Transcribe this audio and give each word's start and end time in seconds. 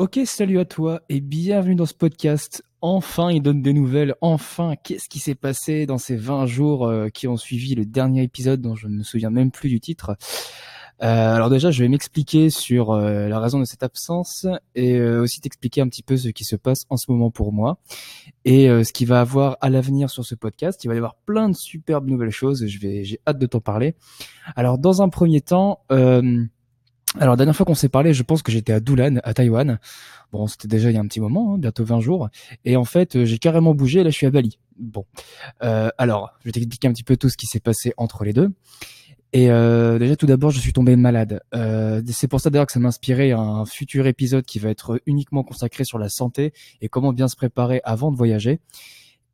Ok, 0.00 0.18
salut 0.24 0.58
à 0.58 0.64
toi 0.64 1.02
et 1.10 1.20
bienvenue 1.20 1.74
dans 1.74 1.84
ce 1.84 1.92
podcast. 1.92 2.64
Enfin, 2.80 3.30
il 3.30 3.42
donne 3.42 3.60
des 3.60 3.74
nouvelles. 3.74 4.14
Enfin, 4.22 4.72
qu'est-ce 4.82 5.10
qui 5.10 5.18
s'est 5.18 5.34
passé 5.34 5.84
dans 5.84 5.98
ces 5.98 6.16
20 6.16 6.46
jours 6.46 6.86
euh, 6.86 7.10
qui 7.10 7.28
ont 7.28 7.36
suivi 7.36 7.74
le 7.74 7.84
dernier 7.84 8.22
épisode 8.22 8.62
dont 8.62 8.74
je 8.74 8.88
ne 8.88 8.96
me 8.96 9.02
souviens 9.02 9.28
même 9.28 9.50
plus 9.50 9.68
du 9.68 9.78
titre? 9.78 10.16
Euh, 11.02 11.34
alors 11.34 11.50
déjà, 11.50 11.70
je 11.70 11.82
vais 11.82 11.88
m'expliquer 11.90 12.48
sur 12.48 12.92
euh, 12.92 13.28
la 13.28 13.40
raison 13.40 13.60
de 13.60 13.66
cette 13.66 13.82
absence 13.82 14.46
et 14.74 14.98
aussi 15.02 15.42
t'expliquer 15.42 15.82
un 15.82 15.88
petit 15.88 16.02
peu 16.02 16.16
ce 16.16 16.28
qui 16.28 16.44
se 16.44 16.56
passe 16.56 16.86
en 16.88 16.96
ce 16.96 17.10
moment 17.10 17.30
pour 17.30 17.52
moi 17.52 17.78
et 18.46 18.68
ce 18.68 18.92
qui 18.94 19.04
va 19.04 19.20
avoir 19.20 19.58
à 19.60 19.68
l'avenir 19.68 20.08
sur 20.08 20.24
ce 20.24 20.34
podcast. 20.34 20.82
Il 20.82 20.88
va 20.88 20.94
y 20.94 20.96
avoir 20.96 21.16
plein 21.26 21.50
de 21.50 21.54
superbes 21.54 22.08
nouvelles 22.08 22.30
choses. 22.30 22.66
Je 22.66 22.78
vais, 22.78 23.04
j'ai 23.04 23.20
hâte 23.26 23.38
de 23.38 23.44
t'en 23.44 23.60
parler. 23.60 23.96
Alors, 24.56 24.78
dans 24.78 25.02
un 25.02 25.10
premier 25.10 25.42
temps. 25.42 25.80
Alors, 27.18 27.36
dernière 27.36 27.56
fois 27.56 27.66
qu'on 27.66 27.74
s'est 27.74 27.88
parlé, 27.88 28.14
je 28.14 28.22
pense 28.22 28.42
que 28.42 28.52
j'étais 28.52 28.72
à 28.72 28.80
Dulan, 28.80 29.16
à 29.24 29.34
Taïwan. 29.34 29.80
Bon, 30.32 30.46
c'était 30.46 30.68
déjà 30.68 30.90
il 30.90 30.94
y 30.94 30.96
a 30.96 31.00
un 31.00 31.06
petit 31.06 31.20
moment, 31.20 31.54
hein, 31.54 31.58
bientôt 31.58 31.84
20 31.84 32.00
jours. 32.00 32.28
Et 32.64 32.76
en 32.76 32.84
fait, 32.84 33.16
euh, 33.16 33.24
j'ai 33.24 33.38
carrément 33.38 33.74
bougé, 33.74 34.04
là 34.04 34.10
je 34.10 34.14
suis 34.14 34.26
à 34.26 34.30
Bali. 34.30 34.58
Bon. 34.78 35.04
Euh, 35.64 35.90
alors, 35.98 36.30
je 36.40 36.44
vais 36.44 36.52
t'expliquer 36.52 36.86
un 36.86 36.92
petit 36.92 37.02
peu 37.02 37.16
tout 37.16 37.28
ce 37.28 37.36
qui 37.36 37.46
s'est 37.46 37.60
passé 37.60 37.92
entre 37.96 38.22
les 38.22 38.32
deux. 38.32 38.50
Et 39.32 39.50
euh, 39.50 39.98
déjà, 39.98 40.16
tout 40.16 40.26
d'abord, 40.26 40.50
je 40.50 40.58
suis 40.58 40.72
tombé 40.72 40.96
malade. 40.96 41.40
Euh, 41.54 42.02
c'est 42.08 42.28
pour 42.28 42.40
ça 42.40 42.50
d'ailleurs 42.50 42.66
que 42.66 42.72
ça 42.72 42.80
m'a 42.80 42.88
inspiré 42.88 43.32
un 43.32 43.64
futur 43.64 44.06
épisode 44.06 44.44
qui 44.44 44.58
va 44.58 44.70
être 44.70 45.00
uniquement 45.06 45.44
consacré 45.44 45.84
sur 45.84 45.98
la 45.98 46.08
santé 46.08 46.52
et 46.80 46.88
comment 46.88 47.12
bien 47.12 47.28
se 47.28 47.36
préparer 47.36 47.80
avant 47.84 48.10
de 48.10 48.16
voyager. 48.16 48.60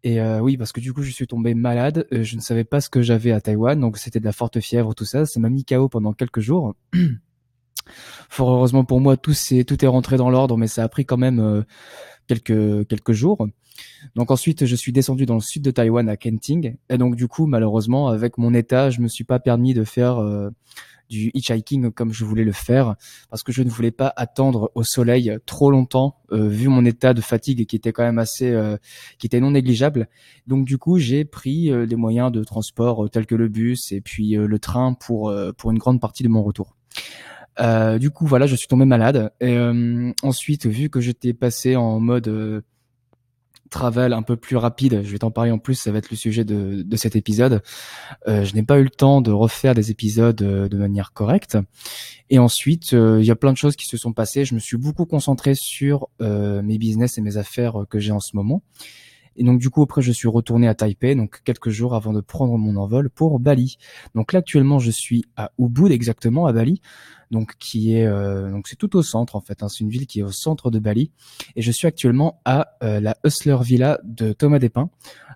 Et 0.03 0.21
euh, 0.21 0.41
oui, 0.41 0.57
parce 0.57 0.73
que 0.73 0.81
du 0.81 0.93
coup, 0.93 1.03
je 1.03 1.11
suis 1.11 1.27
tombé 1.27 1.55
malade. 1.55 2.07
Euh, 2.13 2.23
je 2.23 2.37
ne 2.37 2.41
savais 2.41 2.65
pas 2.65 2.81
ce 2.81 2.91
que 2.91 3.03
j'avais 3.03 3.33
à 3.33 3.41
Taïwan, 3.41 3.81
donc 3.81 3.97
c'était 3.99 4.21
de 4.21 4.25
la 4.25 4.33
forte 4.33 4.61
fièvre, 4.61 4.95
tout 4.95 5.07
ça. 5.07 5.25
Ça 5.25 5.41
m'a 5.41 5.49
mis 5.49 5.65
KO 5.65 5.89
pendant 5.89 6.13
quelques 6.13 6.41
jours. 6.41 6.75
Fort 8.29 8.51
heureusement 8.51 8.85
pour 8.85 9.01
moi, 9.01 9.17
tout 9.17 9.33
est 9.51 9.65
tout 9.65 9.85
est 9.85 9.89
rentré 9.89 10.17
dans 10.17 10.31
l'ordre, 10.31 10.57
mais 10.57 10.67
ça 10.67 10.83
a 10.83 10.89
pris 10.89 11.05
quand 11.05 11.17
même 11.17 11.41
euh, 11.41 11.63
quelques 12.27 12.87
quelques 12.89 13.13
jours. 13.13 13.47
Donc 14.15 14.31
ensuite, 14.31 14.65
je 14.65 14.77
suis 14.77 14.93
descendu 14.93 15.27
dans 15.27 15.35
le 15.35 15.41
sud 15.41 15.63
de 15.63 15.71
Taïwan 15.71 16.09
à 16.09 16.17
Kenting, 16.17 16.77
et 16.89 16.99
donc 16.99 17.17
du 17.17 17.29
coup, 17.29 17.47
malheureusement, 17.47 18.09
avec 18.09 18.39
mon 18.39 18.55
état, 18.55 18.91
je 18.91 19.01
me 19.01 19.09
suis 19.09 19.25
pas 19.25 19.39
permis 19.39 19.75
de 19.75 19.85
faire 19.85 20.19
euh, 20.19 20.49
du 21.11 21.31
hitchhiking 21.35 21.93
comme 21.93 22.13
je 22.13 22.25
voulais 22.25 22.45
le 22.45 22.53
faire, 22.53 22.97
parce 23.31 23.43
que 23.43 23.53
je 23.53 23.63
ne 23.63 23.69
voulais 23.69 23.91
pas 23.91 24.13
attendre 24.17 24.73
au 24.75 24.83
soleil 24.83 25.37
trop 25.45 25.71
longtemps, 25.71 26.17
euh, 26.33 26.49
vu 26.49 26.69
mon 26.69 26.85
état 26.87 27.13
de 27.13 27.21
fatigue 27.21 27.67
qui 27.67 27.77
était 27.77 27.93
quand 27.93 28.03
même 28.03 28.19
assez, 28.19 28.59
qui 29.19 29.27
était 29.27 29.41
non 29.41 29.51
négligeable. 29.51 30.09
Donc 30.47 30.65
du 30.67 30.79
coup, 30.79 30.99
j'ai 30.99 31.25
pris 31.25 31.71
des 31.87 31.97
moyens 31.97 32.33
de 32.33 32.43
transport 32.43 33.09
tels 33.11 33.27
que 33.27 33.35
le 33.35 33.49
bus 33.49 33.93
et 33.93 34.01
puis 34.01 34.31
le 34.37 34.59
train 34.59 34.95
pour 34.95 35.33
pour 35.59 35.71
une 35.71 35.79
grande 35.79 36.01
partie 36.01 36.23
de 36.23 36.29
mon 36.29 36.43
retour. 36.43 36.77
Euh, 37.61 37.99
du 37.99 38.11
coup, 38.11 38.27
voilà, 38.27 38.47
je 38.47 38.57
suis 38.57 38.69
tombé 38.69 38.85
malade. 38.85 39.33
Et 39.41 39.57
euh, 39.57 40.13
ensuite, 40.23 40.67
vu 40.67 40.91
que 40.91 41.01
j'étais 41.01 41.33
passé 41.33 41.77
en 41.77 42.01
mode 42.01 42.29
euh, 42.29 42.63
travel 43.71 44.13
un 44.13 44.23
peu 44.23 44.37
plus 44.37 44.57
rapide, 44.57 45.03
je 45.03 45.11
vais 45.11 45.19
t'en 45.19 45.31
parler 45.31 45.51
en 45.51 45.59
plus, 45.59 45.75
ça 45.75 45.91
va 45.91 45.99
être 45.99 46.11
le 46.11 46.17
sujet 46.17 46.45
de, 46.45 46.83
de 46.83 46.97
cet 46.97 47.17
épisode. 47.17 47.63
je 48.27 48.55
n'ai 48.55 48.63
pas 48.63 48.79
eu 48.79 48.85
le 48.85 48.91
temps 48.91 49.21
de 49.21 49.33
refaire 49.33 49.75
des 49.75 49.91
épisodes 49.91 50.37
de 50.37 50.77
manière 50.77 51.13
correcte. 51.13 51.59
Et 52.31 52.39
ensuite, 52.39 52.93
il 52.93 53.25
y 53.25 53.31
a 53.31 53.37
plein 53.37 53.53
de 53.53 53.57
choses 53.57 53.75
qui 53.75 53.87
se 53.87 53.97
sont 53.97 54.13
passées. 54.13 54.45
Je 54.45 54.55
me 54.55 54.61
suis 54.61 54.77
beaucoup 54.77 55.05
concentré 55.05 55.55
sur 55.55 56.09
mes 56.21 56.79
business 56.79 57.19
et 57.19 57.23
mes 57.23 57.39
affaires 57.39 57.87
que 57.91 57.99
j'ai 57.99 58.13
en 58.13 58.21
ce 58.21 58.37
moment. 58.37 58.63
Et 59.37 59.45
donc 59.45 59.59
du 59.59 59.71
coup 59.71 59.83
après 59.83 60.03
je 60.03 60.13
suis 60.13 60.29
retourné 60.29 60.69
à 60.69 60.75
Taipei, 60.75 61.15
donc 61.15 61.41
quelques 61.45 61.71
jours 61.71 61.95
avant 61.95 62.13
de 62.13 62.21
prendre 62.21 62.57
mon 62.57 62.77
envol 62.77 63.11
pour 63.11 63.39
Bali. 63.39 63.77
Donc 64.15 64.33
là 64.33 64.41
actuellement 64.41 64.79
je 64.79 64.91
suis 64.91 65.25
à 65.37 65.53
Ubud 65.59 65.93
exactement 65.93 66.47
à 66.47 66.53
Bali, 66.53 66.81
donc 67.31 67.55
qui 67.59 67.95
est 67.95 68.07
euh, 68.07 68.51
donc 68.51 68.69
c'est 68.69 68.77
tout 68.77 68.97
au 68.97 69.03
centre 69.03 69.37
en 69.37 69.41
fait. 69.41 69.63
Hein. 69.63 69.69
c'est 69.69 69.81
une 69.81 69.91
ville 69.91 70.07
qui 70.07 70.21
est 70.21 70.23
au 70.23 70.33
centre 70.33 70.71
de 70.71 70.79
Bali 70.79 71.11
et 71.55 71.63
je 71.63 71.71
suis 71.71 71.87
actuellement 71.87 72.41
à 72.45 72.69
euh, 72.83 73.01
la 73.01 73.17
Hustler 73.25 73.59
Villa 73.63 74.01
de 74.05 74.33
Thomas 74.33 74.59
Despins. 74.59 74.91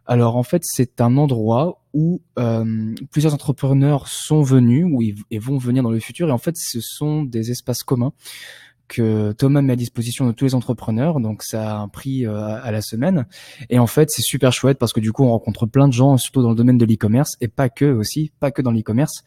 Alors 0.07 0.37
en 0.37 0.43
fait 0.43 0.63
c'est 0.65 1.01
un 1.01 1.17
endroit 1.17 1.83
où 1.93 2.23
euh, 2.39 2.95
plusieurs 3.11 3.35
entrepreneurs 3.35 4.09
sont 4.09 4.43
venus 4.43 4.87
ou 4.91 5.03
et 5.03 5.39
vont 5.39 5.59
venir 5.59 5.83
dans 5.83 5.91
le 5.91 6.01
futur 6.01 6.29
et 6.29 6.33
en 6.33 6.39
fait 6.39 6.57
ce 6.57 6.81
sont 6.81 7.25
des 7.25 7.51
espaces 7.51 7.83
communs 7.83 8.13
que 8.91 9.33
Thomas 9.33 9.63
met 9.63 9.75
à 9.75 9.77
disposition 9.77 10.27
de 10.27 10.33
tous 10.33 10.45
les 10.45 10.55
entrepreneurs, 10.55 11.21
donc 11.21 11.45
ça 11.45 11.77
a 11.77 11.79
un 11.79 11.89
prix 11.89 12.27
euh, 12.27 12.61
à 12.61 12.73
la 12.73 12.83
semaine. 12.83 13.27
Et 13.71 13.79
en 13.79 13.87
fait, 13.87 14.11
c'est 14.11 14.23
super 14.23 14.53
chouette 14.53 14.79
parce 14.79 14.93
que 14.93 15.01
du 15.01 15.13
coup, 15.13 15.25
on 15.25 15.31
rencontre 15.31 15.65
plein 15.67 15.87
de 15.87 15.93
gens, 15.93 16.17
surtout 16.17 16.43
dans 16.43 16.51
le 16.51 16.57
domaine 16.57 16.77
de 16.77 16.85
l'e-commerce, 16.85 17.37
et 17.41 17.47
pas 17.47 17.69
que 17.69 17.85
aussi, 17.85 18.33
pas 18.41 18.51
que 18.51 18.61
dans 18.61 18.73
l'e-commerce. 18.73 19.23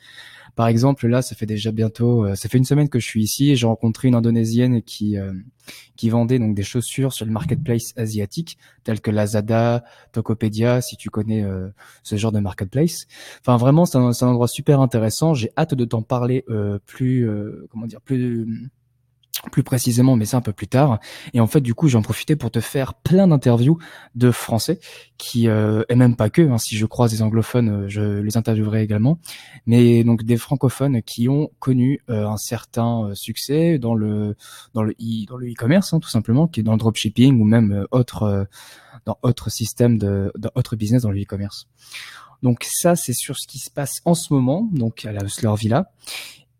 Par 0.55 0.67
exemple, 0.67 1.07
là, 1.07 1.21
ça 1.21 1.33
fait 1.33 1.45
déjà 1.45 1.71
bientôt, 1.71 2.25
euh, 2.25 2.35
ça 2.35 2.49
fait 2.49 2.57
une 2.57 2.65
semaine 2.65 2.89
que 2.89 2.99
je 2.99 3.07
suis 3.07 3.23
ici 3.23 3.51
et 3.51 3.55
j'ai 3.55 3.65
rencontré 3.65 4.09
une 4.09 4.15
indonésienne 4.15 4.83
qui 4.83 5.17
euh, 5.17 5.31
qui 5.95 6.09
vendait 6.09 6.39
donc 6.39 6.55
des 6.55 6.63
chaussures 6.63 7.13
sur 7.13 7.25
le 7.25 7.31
marketplace 7.31 7.93
asiatique, 7.95 8.57
tels 8.83 8.99
que 8.99 9.11
Lazada, 9.11 9.85
Tokopedia, 10.11 10.81
si 10.81 10.97
tu 10.97 11.09
connais 11.09 11.45
ce 12.03 12.17
genre 12.17 12.33
de 12.33 12.41
marketplace. 12.41 13.05
Enfin, 13.39 13.55
vraiment, 13.55 13.85
c'est 13.85 13.97
un, 13.97 14.09
un, 14.09 14.27
endroit 14.27 14.49
super 14.49 14.81
intéressant. 14.81 15.33
J'ai 15.33 15.51
hâte 15.57 15.73
de 15.73 15.85
t'en 15.85 16.01
parler 16.01 16.43
plus, 16.85 17.29
comment 17.71 17.85
dire, 17.85 18.01
plus 18.01 18.69
plus 19.51 19.63
précisément, 19.63 20.15
mais 20.15 20.25
c'est 20.25 20.35
un 20.35 20.41
peu 20.41 20.53
plus 20.53 20.67
tard. 20.67 20.99
Et 21.33 21.39
en 21.39 21.47
fait, 21.47 21.61
du 21.61 21.73
coup, 21.73 21.87
j'en 21.87 22.01
profitais 22.01 22.35
pour 22.35 22.51
te 22.51 22.59
faire 22.59 22.93
plein 22.93 23.27
d'interviews 23.27 23.77
de 24.15 24.31
Français, 24.31 24.79
qui 25.17 25.47
euh, 25.47 25.83
et 25.89 25.95
même 25.95 26.15
pas 26.15 26.29
que. 26.29 26.41
Hein, 26.41 26.57
si 26.57 26.77
je 26.77 26.85
croise 26.85 27.11
des 27.11 27.21
anglophones, 27.21 27.69
euh, 27.69 27.89
je 27.89 28.01
les 28.21 28.37
interviewerai 28.37 28.83
également. 28.83 29.19
Mais 29.65 30.03
donc 30.03 30.23
des 30.23 30.37
francophones 30.37 31.01
qui 31.01 31.29
ont 31.29 31.49
connu 31.59 32.01
euh, 32.09 32.27
un 32.27 32.37
certain 32.37 33.05
euh, 33.05 33.15
succès 33.15 33.79
dans 33.79 33.95
le 33.95 34.35
dans 34.73 34.83
le 34.83 34.93
e-commerce, 34.93 35.93
hein, 35.93 35.99
tout 35.99 36.09
simplement, 36.09 36.47
qui 36.47 36.59
est 36.61 36.63
dans 36.63 36.73
le 36.73 36.79
dropshipping 36.79 37.39
ou 37.39 37.45
même 37.45 37.85
autre 37.91 38.47
dans 39.05 39.17
autre 39.21 39.49
système 39.49 39.97
de 39.97 40.31
dans 40.37 40.51
autre 40.55 40.75
business 40.75 41.03
dans 41.03 41.11
le 41.11 41.21
e-commerce. 41.21 41.67
Donc 42.43 42.65
ça, 42.69 42.97
c'est 42.97 43.13
sur 43.13 43.37
ce 43.37 43.47
qui 43.47 43.57
se 43.57 43.71
passe 43.71 44.01
en 44.03 44.13
ce 44.13 44.33
moment, 44.33 44.67
donc 44.73 45.05
à 45.05 45.13
la 45.13 45.23
Hustler 45.23 45.53
Villa. 45.57 45.91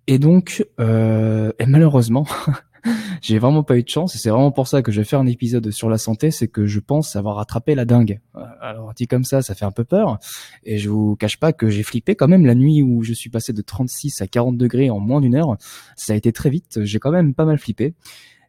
Et 0.08 0.18
donc, 0.18 0.66
euh, 0.80 1.52
et 1.60 1.66
malheureusement, 1.66 2.26
j'ai 3.22 3.40
vraiment 3.40 3.64
pas 3.64 3.78
eu 3.78 3.84
de 3.84 3.90
chance 3.90 4.16
et 4.16 4.18
c'est 4.18 4.30
vraiment 4.30 4.52
pour 4.52 4.68
ça 4.68 4.82
que 4.82 4.92
je 4.92 5.02
vais 5.02 5.06
faire 5.06 5.20
un 5.20 5.28
épisode 5.28 5.72
sur 5.72 5.90
la 5.90 5.98
santé, 5.98 6.32
c'est 6.32 6.48
que 6.48 6.66
je 6.66 6.80
pense 6.80 7.16
avoir 7.16 7.40
attrapé 7.40 7.76
la 7.76 7.86
dingue. 7.86 8.20
Alors 8.62 8.94
dit 8.94 9.08
comme 9.08 9.24
ça, 9.24 9.42
ça 9.42 9.56
fait 9.56 9.66
un 9.66 9.72
peu 9.72 9.84
peur 9.84 10.20
et 10.64 10.78
je 10.78 10.90
vous 10.90 11.16
cache 11.16 11.38
pas 11.38 11.54
que 11.54 11.70
j'ai 11.70 11.84
flippé 11.84 12.16
quand 12.16 12.28
même 12.28 12.46
la 12.46 12.56
nuit 12.56 12.82
où 12.82 13.04
je 13.04 13.14
suis 13.14 13.30
passé 13.30 13.54
de 13.54 13.62
36 13.62 14.22
à 14.22 14.28
40 14.28 14.58
degrés 14.58 14.90
en 14.90 15.00
moins 15.00 15.22
d'une 15.22 15.36
heure. 15.36 15.58
Ça 15.96 16.14
a 16.14 16.16
été 16.16 16.32
très 16.32 16.50
vite, 16.50 16.84
j'ai 16.84 17.00
quand 17.00 17.12
même 17.12 17.34
pas 17.34 17.46
mal 17.46 17.58
flippé. 17.58 17.94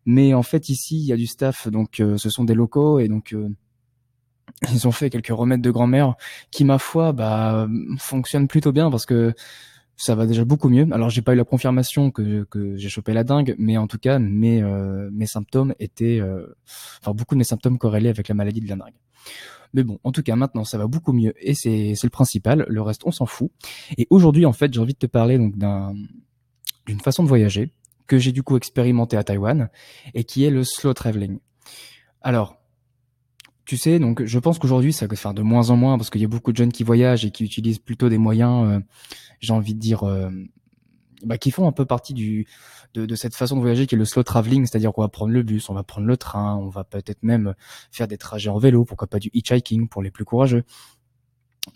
Mais 0.06 0.34
en 0.34 0.42
fait 0.42 0.68
ici, 0.68 0.98
il 0.98 1.06
y 1.06 1.12
a 1.12 1.16
du 1.16 1.26
staff, 1.26 1.68
donc 1.68 2.00
euh, 2.00 2.18
ce 2.18 2.28
sont 2.28 2.44
des 2.44 2.54
locaux 2.54 2.98
et 2.98 3.08
donc 3.08 3.32
euh, 3.32 3.48
ils 4.72 4.86
ont 4.86 4.92
fait 4.92 5.10
quelques 5.10 5.28
remèdes 5.28 5.62
de 5.62 5.70
grand-mère 5.70 6.14
qui, 6.50 6.64
ma 6.64 6.78
foi, 6.78 7.12
bah, 7.12 7.66
fonctionnent 7.98 8.48
plutôt 8.48 8.72
bien 8.72 8.90
parce 8.90 9.06
que 9.06 9.34
ça 9.96 10.14
va 10.14 10.26
déjà 10.26 10.44
beaucoup 10.44 10.68
mieux. 10.68 10.86
Alors 10.92 11.10
j'ai 11.10 11.22
pas 11.22 11.34
eu 11.34 11.36
la 11.36 11.44
confirmation 11.44 12.10
que, 12.10 12.44
que 12.44 12.76
j'ai 12.76 12.88
chopé 12.88 13.12
la 13.12 13.24
dingue, 13.24 13.54
mais 13.58 13.76
en 13.76 13.86
tout 13.86 13.98
cas 13.98 14.18
mes 14.18 14.62
euh, 14.62 15.08
mes 15.12 15.26
symptômes 15.26 15.74
étaient, 15.78 16.20
euh, 16.20 16.56
enfin 17.00 17.12
beaucoup 17.12 17.34
de 17.34 17.38
mes 17.38 17.44
symptômes 17.44 17.78
corrélés 17.78 18.08
avec 18.08 18.28
la 18.28 18.34
maladie 18.34 18.60
de 18.60 18.68
la 18.68 18.76
dingue. 18.76 18.94
Mais 19.72 19.82
bon, 19.82 19.98
en 20.04 20.12
tout 20.12 20.22
cas 20.22 20.36
maintenant 20.36 20.64
ça 20.64 20.78
va 20.78 20.86
beaucoup 20.86 21.12
mieux 21.12 21.34
et 21.40 21.54
c'est 21.54 21.94
le 22.02 22.10
principal. 22.10 22.64
Le 22.68 22.82
reste 22.82 23.02
on 23.04 23.12
s'en 23.12 23.26
fout. 23.26 23.50
Et 23.98 24.06
aujourd'hui 24.10 24.46
en 24.46 24.52
fait 24.52 24.72
j'ai 24.72 24.80
envie 24.80 24.94
de 24.94 24.98
te 24.98 25.06
parler 25.06 25.38
donc 25.38 25.56
d'un 25.56 25.94
d'une 26.86 27.00
façon 27.00 27.22
de 27.22 27.28
voyager 27.28 27.72
que 28.06 28.18
j'ai 28.18 28.32
du 28.32 28.42
coup 28.42 28.56
expérimenté 28.56 29.16
à 29.16 29.24
Taïwan 29.24 29.70
et 30.12 30.24
qui 30.24 30.44
est 30.44 30.50
le 30.50 30.64
slow 30.64 30.92
traveling. 30.92 31.38
Alors 32.20 32.58
tu 33.64 33.76
sais, 33.76 33.98
donc 33.98 34.24
je 34.24 34.38
pense 34.38 34.58
qu'aujourd'hui 34.58 34.92
ça 34.92 35.06
va 35.06 35.16
faire 35.16 35.34
de 35.34 35.42
moins 35.42 35.70
en 35.70 35.76
moins 35.76 35.96
parce 35.96 36.10
qu'il 36.10 36.20
y 36.20 36.24
a 36.24 36.28
beaucoup 36.28 36.52
de 36.52 36.56
jeunes 36.56 36.72
qui 36.72 36.84
voyagent 36.84 37.24
et 37.24 37.30
qui 37.30 37.44
utilisent 37.44 37.78
plutôt 37.78 38.08
des 38.08 38.18
moyens, 38.18 38.68
euh, 38.68 38.80
j'ai 39.40 39.52
envie 39.52 39.74
de 39.74 39.80
dire, 39.80 40.04
euh, 40.04 40.30
bah, 41.24 41.38
qui 41.38 41.50
font 41.50 41.66
un 41.66 41.72
peu 41.72 41.86
partie 41.86 42.14
de, 42.94 43.14
cette 43.14 43.34
façon 43.34 43.56
de 43.56 43.60
voyager 43.60 43.86
qui 43.86 43.94
est 43.94 43.98
le 43.98 44.04
slow 44.04 44.22
traveling, 44.22 44.66
c'est-à-dire 44.66 44.92
qu'on 44.92 45.02
va 45.02 45.08
prendre 45.08 45.32
le 45.32 45.42
bus, 45.42 45.70
on 45.70 45.74
va 45.74 45.82
prendre 45.82 46.06
le 46.06 46.16
train, 46.16 46.56
on 46.56 46.68
va 46.68 46.84
peut-être 46.84 47.22
même 47.22 47.54
faire 47.90 48.06
des 48.06 48.18
trajets 48.18 48.50
en 48.50 48.58
vélo, 48.58 48.84
pourquoi 48.84 49.08
pas 49.08 49.18
du 49.18 49.30
hitchhiking 49.32 49.88
pour 49.88 50.02
les 50.02 50.10
plus 50.10 50.24
courageux. 50.24 50.64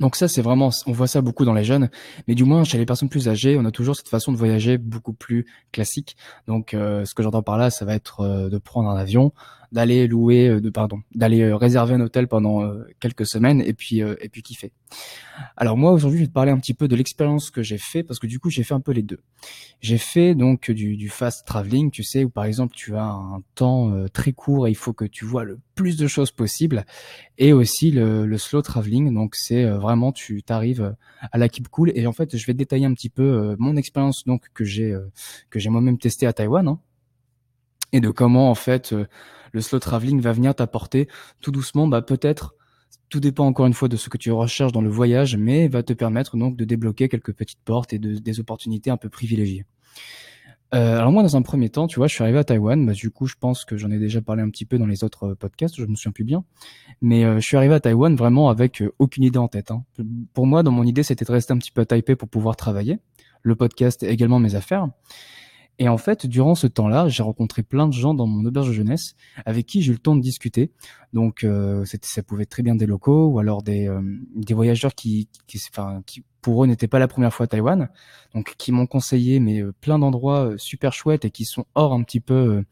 Donc 0.01 0.17
ça, 0.17 0.29
c'est 0.29 0.43
vraiment, 0.43 0.71
on 0.87 0.93
voit 0.93 1.07
ça 1.07 1.23
beaucoup 1.23 1.45
dans 1.45 1.55
les 1.55 1.65
jeunes, 1.65 1.89
mais 2.27 2.35
du 2.35 2.45
moins 2.45 2.63
chez 2.65 2.79
les 2.79 2.85
personnes 2.85 3.09
plus 3.09 3.29
âgées, 3.29 3.57
on 3.59 3.65
a 3.65 3.71
toujours 3.71 3.97
cette 3.97 4.09
façon 4.09 4.33
de 4.33 4.37
voyager 4.37 4.77
beaucoup 4.77 5.15
plus 5.15 5.47
classique. 5.73 6.17
Donc, 6.47 6.75
euh, 6.75 7.05
ce 7.05 7.15
que 7.15 7.23
j'entends 7.23 7.43
par 7.43 7.57
là, 7.57 7.71
ça 7.71 7.85
va 7.85 7.95
être 7.95 8.21
euh, 8.21 8.51
de 8.51 8.59
prendre 8.59 8.91
un 8.91 8.97
avion, 8.97 9.33
d'aller 9.73 10.07
louer, 10.07 10.49
euh, 10.49 10.61
de 10.61 10.71
pardon, 10.71 11.01
d'aller 11.15 11.43
euh, 11.43 11.57
réserver 11.57 11.95
un 11.95 12.01
hôtel 12.01 12.29
pendant 12.29 12.63
euh, 12.63 12.85
quelques 13.01 13.27
semaines 13.27 13.61
et 13.61 13.75
puis 13.75 13.99
et 13.99 14.29
puis 14.29 14.43
kiffer. 14.43 14.73
Alors 15.57 15.77
moi 15.77 15.93
aujourd'hui 15.93 16.19
je 16.19 16.25
vais 16.25 16.29
te 16.29 16.33
parler 16.33 16.51
un 16.51 16.59
petit 16.59 16.75
peu 16.75 16.89
de 16.89 16.97
l'expérience 16.97 17.51
que 17.51 17.63
j'ai 17.63 17.79
fait 17.79 18.03
parce 18.03 18.19
que 18.19 18.27
du 18.27 18.41
coup 18.41 18.51
j'ai 18.51 18.65
fait 18.65 18.75
un 18.75 18.81
peu 18.81 18.93
les 18.93 19.03
deux. 19.03 19.21
J'ai 19.81 19.99
fait 19.99 20.35
donc 20.35 20.71
du, 20.71 20.97
du, 20.97 21.09
fast 21.09 21.47
traveling, 21.47 21.91
tu 21.91 22.03
sais, 22.03 22.25
où 22.25 22.31
par 22.31 22.45
exemple 22.45 22.75
tu 22.75 22.97
as 22.97 23.05
un 23.05 23.43
temps 23.55 23.93
très 24.13 24.33
court 24.33 24.67
et 24.67 24.71
il 24.71 24.77
faut 24.77 24.93
que 24.93 25.05
tu 25.05 25.25
vois 25.25 25.45
le 25.45 25.61
plus 25.75 25.97
de 25.97 26.09
choses 26.09 26.33
possible, 26.33 26.85
et 27.37 27.53
aussi 27.53 27.93
le, 27.93 28.27
le 28.27 28.39
slow 28.39 28.63
traveling, 28.63 29.15
donc 29.15 29.37
c'est 29.37 29.65
vraiment 29.65 30.11
tu 30.11 30.43
t'arrives 30.43 30.97
à 31.31 31.39
la 31.39 31.49
keep 31.49 31.69
cool 31.69 31.93
et 31.95 32.07
en 32.07 32.13
fait 32.13 32.37
je 32.37 32.47
vais 32.47 32.55
détailler 32.55 32.87
un 32.87 32.95
petit 32.95 33.11
peu 33.11 33.55
mon 33.59 33.77
expérience 33.77 34.25
donc 34.25 34.49
que 34.55 34.65
j'ai 34.65 34.97
que 35.51 35.59
j'ai 35.59 35.71
moi-même 35.71 35.99
testé 35.99 36.27
à 36.27 36.33
Taïwan. 36.33 36.67
Hein 36.67 36.81
et 37.93 38.01
de 38.01 38.11
comment 38.11 38.51
en 38.51 38.55
fait 38.55 38.95
le 39.53 39.61
slow 39.61 39.79
traveling 39.79 40.21
va 40.21 40.33
venir 40.33 40.55
t'apporter 40.55 41.09
tout 41.41 41.51
doucement, 41.51 41.89
bah 41.89 42.03
peut-être 42.03 42.55
tout 43.09 43.21
dépend 43.21 43.47
encore 43.47 43.67
une 43.67 43.75
fois 43.75 43.89
de 43.89 43.97
ce 43.97 44.09
que 44.09 44.19
tu 44.19 44.31
recherches 44.31 44.73
dans 44.73 44.83
le 44.83 44.91
voyage, 44.91 45.37
mais 45.37 45.69
va 45.69 45.83
te 45.83 45.93
permettre 45.93 46.37
donc 46.37 46.57
de 46.57 46.65
débloquer 46.65 47.09
quelques 47.09 47.33
petites 47.33 47.63
portes 47.65 47.93
et 47.93 47.99
de, 47.99 48.19
des 48.19 48.41
opportunités 48.41 48.91
un 48.91 48.97
peu 48.97 49.09
privilégiées. 49.09 49.65
Euh, 50.75 50.99
alors 50.99 51.13
moi, 51.13 51.23
dans 51.23 51.37
un 51.37 51.43
premier 51.43 51.71
temps, 51.71 51.87
tu 51.87 51.97
vois, 51.97 52.09
je 52.09 52.15
suis 52.15 52.23
arrivé 52.23 52.39
à 52.39 52.45
Taïwan. 52.45 52.85
Bah, 52.85 52.93
du 52.93 53.11
coup, 53.11 53.27
je 53.27 53.37
pense 53.41 53.65
que 53.65 53.77
j'en 53.77 53.91
ai 53.91 53.99
déjà 53.99 54.21
parlé 54.21 54.43
un 54.43 54.51
petit 54.51 54.67
peu 54.67 54.77
dans 54.79 54.87
les 54.87 55.03
autres 55.03 55.29
euh, 55.29 55.35
podcasts. 55.35 55.77
Je 55.77 55.87
me 55.87 55.95
souviens 55.95 56.13
plus 56.13 56.25
bien, 56.25 56.45
mais 57.01 57.25
euh, 57.25 57.37
je 57.37 57.47
suis 57.47 57.57
arrivé 57.57 57.75
à 57.75 57.81
Taïwan 57.81 58.15
vraiment 58.15 58.51
avec 58.51 58.83
aucune 58.99 59.25
idée 59.25 59.39
en 59.39 59.49
tête. 59.49 59.71
Hein. 59.71 59.85
Pour 60.35 60.47
moi, 60.47 60.63
dans 60.63 60.73
mon 60.73 60.85
idée, 60.85 61.03
c'était 61.03 61.25
de 61.25 61.33
rester 61.33 61.53
un 61.55 61.59
petit 61.59 61.73
peu 61.73 61.81
à 61.81 61.87
Taipei 61.87 62.17
pour 62.17 62.29
pouvoir 62.29 62.57
travailler, 62.57 62.99
le 63.43 63.57
podcast 63.57 64.03
et 64.03 64.09
également 64.09 64.41
mes 64.41 64.55
affaires. 64.55 64.89
Et 65.79 65.89
en 65.89 65.97
fait, 65.97 66.27
durant 66.27 66.57
ce 66.57 66.67
temps-là, 66.67 67.09
j'ai 67.09 67.23
rencontré 67.23 67.63
plein 67.63 67.87
de 67.87 67.93
gens 67.93 68.13
dans 68.13 68.27
mon 68.27 68.45
auberge 68.45 68.69
de 68.69 68.73
jeunesse 68.73 69.15
avec 69.47 69.67
qui 69.67 69.81
j'ai 69.81 69.91
eu 69.91 69.95
le 69.95 70.01
temps 70.01 70.17
de 70.17 70.21
discuter. 70.21 70.73
Donc, 71.13 71.45
euh, 71.45 71.85
ça 72.03 72.23
pouvait 72.23 72.43
être 72.43 72.51
très 72.51 72.65
bien 72.65 72.75
des 72.75 72.87
locaux 72.87 73.29
ou 73.29 73.39
alors 73.39 73.63
des, 73.63 73.89
euh, 73.89 74.01
des 74.35 74.55
voyageurs 74.55 74.95
qui, 74.95 75.29
qui, 75.47 75.61
enfin, 75.71 76.03
qui, 76.05 76.25
pour 76.43 76.65
eux, 76.65 76.67
n'étaient 76.67 76.89
pas 76.89 76.99
la 76.99 77.07
première 77.07 77.33
fois 77.33 77.45
à 77.45 77.47
Taïwan, 77.47 77.89
donc 78.35 78.55
qui 78.59 78.73
m'ont 78.73 78.87
conseillé 78.87 79.39
mais 79.39 79.61
euh, 79.61 79.73
plein 79.81 80.01
d'endroits 80.01 80.47
euh, 80.47 80.59
super 80.59 80.93
chouettes 80.93 81.25
et 81.25 81.31
qui 81.31 81.45
sont 81.45 81.67
hors 81.77 81.93
un 81.93 82.03
petit 82.03 82.21
peu, 82.21 82.65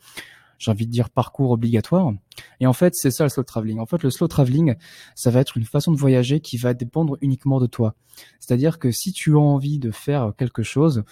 j'ai 0.59 0.73
envie 0.73 0.87
de 0.87 0.93
dire 0.93 1.09
parcours 1.09 1.53
obligatoire. 1.53 2.13
Et 2.59 2.67
en 2.67 2.73
fait, 2.73 2.95
c'est 2.97 3.13
ça 3.13 3.23
le 3.23 3.31
slow 3.31 3.45
traveling. 3.45 3.79
En 3.79 3.87
fait, 3.87 4.03
le 4.03 4.11
slow 4.11 4.27
traveling, 4.27 4.75
ça 5.15 5.31
va 5.31 5.41
être 5.41 5.57
une 5.57 5.65
façon 5.65 5.93
de 5.93 5.97
voyager 5.97 6.41
qui 6.41 6.57
va 6.57 6.75
dépendre 6.75 7.17
uniquement 7.21 7.61
de 7.61 7.67
toi. 7.67 7.95
C'est-à-dire 8.41 8.81
que 8.81 8.91
si 8.91 9.13
tu 9.13 9.35
as 9.35 9.39
envie 9.39 9.79
de 9.79 9.93
faire 9.93 10.33
quelque 10.37 10.65
chose 10.65 11.05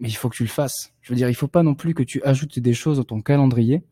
mais 0.00 0.08
il 0.08 0.14
faut 0.14 0.28
que 0.28 0.36
tu 0.36 0.42
le 0.42 0.48
fasses. 0.48 0.92
Je 1.02 1.12
veux 1.12 1.16
dire, 1.16 1.28
il 1.28 1.34
faut 1.34 1.48
pas 1.48 1.62
non 1.62 1.74
plus 1.74 1.94
que 1.94 2.02
tu 2.02 2.22
ajoutes 2.22 2.58
des 2.58 2.74
choses 2.74 2.96
dans 2.96 3.04
ton 3.04 3.20
calendrier 3.20 3.82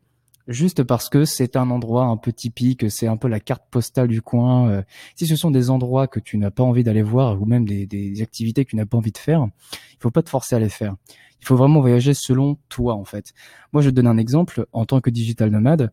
juste 0.49 0.83
parce 0.83 1.09
que 1.09 1.25
c'est 1.25 1.55
un 1.55 1.69
endroit 1.69 2.05
un 2.05 2.17
peu 2.17 2.33
typique, 2.33 2.89
c'est 2.91 3.07
un 3.07 3.17
peu 3.17 3.27
la 3.27 3.39
carte 3.39 3.63
postale 3.69 4.07
du 4.07 4.21
coin. 4.21 4.69
Euh, 4.69 4.81
si 5.15 5.27
ce 5.27 5.35
sont 5.35 5.51
des 5.51 5.69
endroits 5.69 6.07
que 6.07 6.19
tu 6.19 6.37
n'as 6.37 6.51
pas 6.51 6.63
envie 6.63 6.83
d'aller 6.83 7.03
voir 7.03 7.41
ou 7.41 7.45
même 7.45 7.65
des, 7.65 7.85
des, 7.85 8.21
activités 8.21 8.65
que 8.65 8.71
tu 8.71 8.75
n'as 8.75 8.85
pas 8.85 8.97
envie 8.97 9.11
de 9.11 9.17
faire, 9.17 9.47
il 9.71 9.97
faut 9.99 10.11
pas 10.11 10.23
te 10.23 10.29
forcer 10.29 10.55
à 10.55 10.59
les 10.59 10.69
faire. 10.69 10.95
Il 11.39 11.45
faut 11.45 11.55
vraiment 11.55 11.79
voyager 11.79 12.13
selon 12.13 12.57
toi 12.67 12.95
en 12.95 13.05
fait. 13.05 13.33
Moi, 13.71 13.81
je 13.81 13.89
te 13.89 13.95
donne 13.95 14.07
un 14.07 14.17
exemple 14.17 14.65
en 14.73 14.85
tant 14.85 14.99
que 14.99 15.09
digital 15.09 15.51
nomade. 15.51 15.91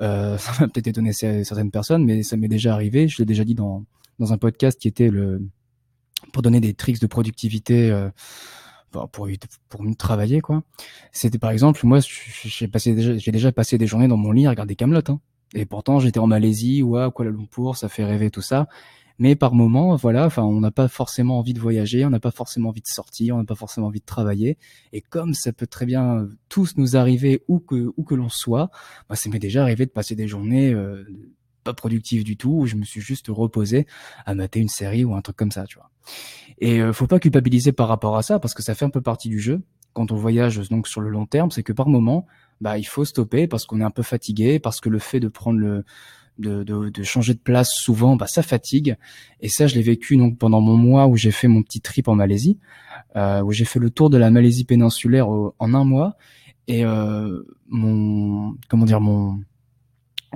Euh, 0.00 0.38
ça 0.38 0.52
va 0.52 0.68
peut-être 0.68 0.86
étonner 0.86 1.12
certaines 1.12 1.70
personnes, 1.70 2.04
mais 2.04 2.22
ça 2.22 2.36
m'est 2.36 2.48
déjà 2.48 2.72
arrivé. 2.72 3.08
Je 3.08 3.18
l'ai 3.18 3.26
déjà 3.26 3.44
dit 3.44 3.54
dans 3.54 3.84
dans 4.18 4.32
un 4.32 4.38
podcast 4.38 4.80
qui 4.80 4.88
était 4.88 5.10
le 5.10 5.42
pour 6.32 6.42
donner 6.42 6.60
des 6.60 6.74
tricks 6.74 7.00
de 7.00 7.06
productivité. 7.06 7.90
Euh, 7.90 8.08
pour 9.12 9.28
pour 9.68 9.82
mieux 9.82 9.94
travailler 9.94 10.40
quoi. 10.40 10.62
C'était 11.12 11.38
par 11.38 11.50
exemple 11.50 11.80
moi 11.84 12.00
j'ai 12.44 12.68
passé 12.68 13.18
j'ai 13.18 13.32
déjà 13.32 13.52
passé 13.52 13.78
des 13.78 13.86
journées 13.86 14.08
dans 14.08 14.16
mon 14.16 14.32
lit 14.32 14.46
à 14.46 14.50
regarder 14.50 14.76
Camelot 14.76 15.02
hein. 15.08 15.20
Et 15.54 15.64
pourtant 15.64 16.00
j'étais 16.00 16.18
en 16.18 16.26
Malaisie 16.26 16.82
ou 16.82 16.96
à 16.96 17.10
Kuala 17.10 17.30
Lumpur, 17.30 17.76
ça 17.76 17.88
fait 17.88 18.04
rêver 18.04 18.30
tout 18.30 18.42
ça. 18.42 18.68
Mais 19.18 19.34
par 19.34 19.54
moment, 19.54 19.96
voilà, 19.96 20.26
enfin, 20.26 20.42
on 20.42 20.60
n'a 20.60 20.70
pas 20.70 20.88
forcément 20.88 21.38
envie 21.38 21.54
de 21.54 21.60
voyager, 21.60 22.04
on 22.04 22.10
n'a 22.10 22.20
pas 22.20 22.30
forcément 22.30 22.68
envie 22.68 22.82
de 22.82 22.86
sortir, 22.86 23.34
on 23.34 23.38
n'a 23.38 23.44
pas 23.44 23.54
forcément 23.54 23.86
envie 23.86 24.00
de 24.00 24.04
travailler. 24.04 24.58
Et 24.92 25.00
comme 25.00 25.32
ça 25.32 25.52
peut 25.52 25.66
très 25.66 25.86
bien 25.86 26.28
tous 26.50 26.76
nous 26.76 26.96
arriver 26.96 27.42
où 27.48 27.58
que 27.58 27.92
où 27.96 28.04
que 28.04 28.14
l'on 28.14 28.28
soit, 28.28 28.70
bah, 29.08 29.16
ça 29.16 29.30
m'est 29.30 29.38
déjà 29.38 29.62
arrivé 29.62 29.86
de 29.86 29.90
passer 29.90 30.14
des 30.16 30.28
journées 30.28 30.72
euh, 30.72 31.04
pas 31.66 31.74
productives 31.74 32.24
du 32.24 32.36
tout 32.36 32.60
où 32.60 32.66
je 32.66 32.76
me 32.76 32.84
suis 32.84 33.00
juste 33.00 33.26
reposé 33.28 33.86
à 34.24 34.34
mater 34.34 34.60
une 34.60 34.68
série 34.68 35.04
ou 35.04 35.14
un 35.14 35.20
truc 35.20 35.36
comme 35.36 35.50
ça, 35.50 35.64
tu 35.66 35.76
vois. 35.76 35.90
Et 36.58 36.80
euh, 36.80 36.92
faut 36.92 37.06
pas 37.06 37.18
culpabiliser 37.18 37.72
par 37.72 37.88
rapport 37.88 38.16
à 38.16 38.22
ça 38.22 38.38
parce 38.38 38.54
que 38.54 38.62
ça 38.62 38.74
fait 38.74 38.84
un 38.84 38.90
peu 38.90 39.02
partie 39.02 39.28
du 39.28 39.40
jeu 39.40 39.62
quand 39.96 40.12
on 40.12 40.16
voyage 40.16 40.58
donc 40.68 40.86
sur 40.88 41.00
le 41.00 41.08
long 41.08 41.24
terme, 41.24 41.50
c'est 41.50 41.62
que 41.62 41.72
par 41.72 41.88
moment, 41.88 42.26
bah 42.60 42.76
il 42.76 42.84
faut 42.84 43.06
stopper 43.06 43.46
parce 43.48 43.64
qu'on 43.64 43.80
est 43.80 43.84
un 43.84 43.90
peu 43.90 44.02
fatigué, 44.02 44.58
parce 44.58 44.78
que 44.80 44.90
le 44.90 44.98
fait 44.98 45.20
de 45.20 45.28
prendre 45.28 45.58
le 45.58 45.84
de, 46.38 46.64
de, 46.64 46.90
de, 46.90 47.02
changer 47.02 47.32
de 47.32 47.38
place 47.38 47.70
souvent, 47.72 48.14
bah, 48.14 48.26
ça 48.26 48.42
fatigue. 48.42 48.96
Et 49.40 49.48
ça, 49.48 49.66
je 49.66 49.74
l'ai 49.74 49.80
vécu 49.80 50.18
donc 50.18 50.36
pendant 50.36 50.60
mon 50.60 50.76
mois 50.76 51.06
où 51.06 51.16
j'ai 51.16 51.30
fait 51.30 51.48
mon 51.48 51.62
petit 51.62 51.80
trip 51.80 52.08
en 52.08 52.14
Malaisie, 52.14 52.58
euh, 53.16 53.42
où 53.42 53.52
j'ai 53.52 53.64
fait 53.64 53.78
le 53.78 53.88
tour 53.88 54.10
de 54.10 54.18
la 54.18 54.30
Malaisie 54.30 54.64
péninsulaire 54.64 55.28
en 55.30 55.54
un 55.74 55.84
mois. 55.84 56.16
Et 56.68 56.84
euh, 56.84 57.42
mon 57.68 58.54
comment 58.68 58.84
dire 58.84 59.00
mon 59.00 59.40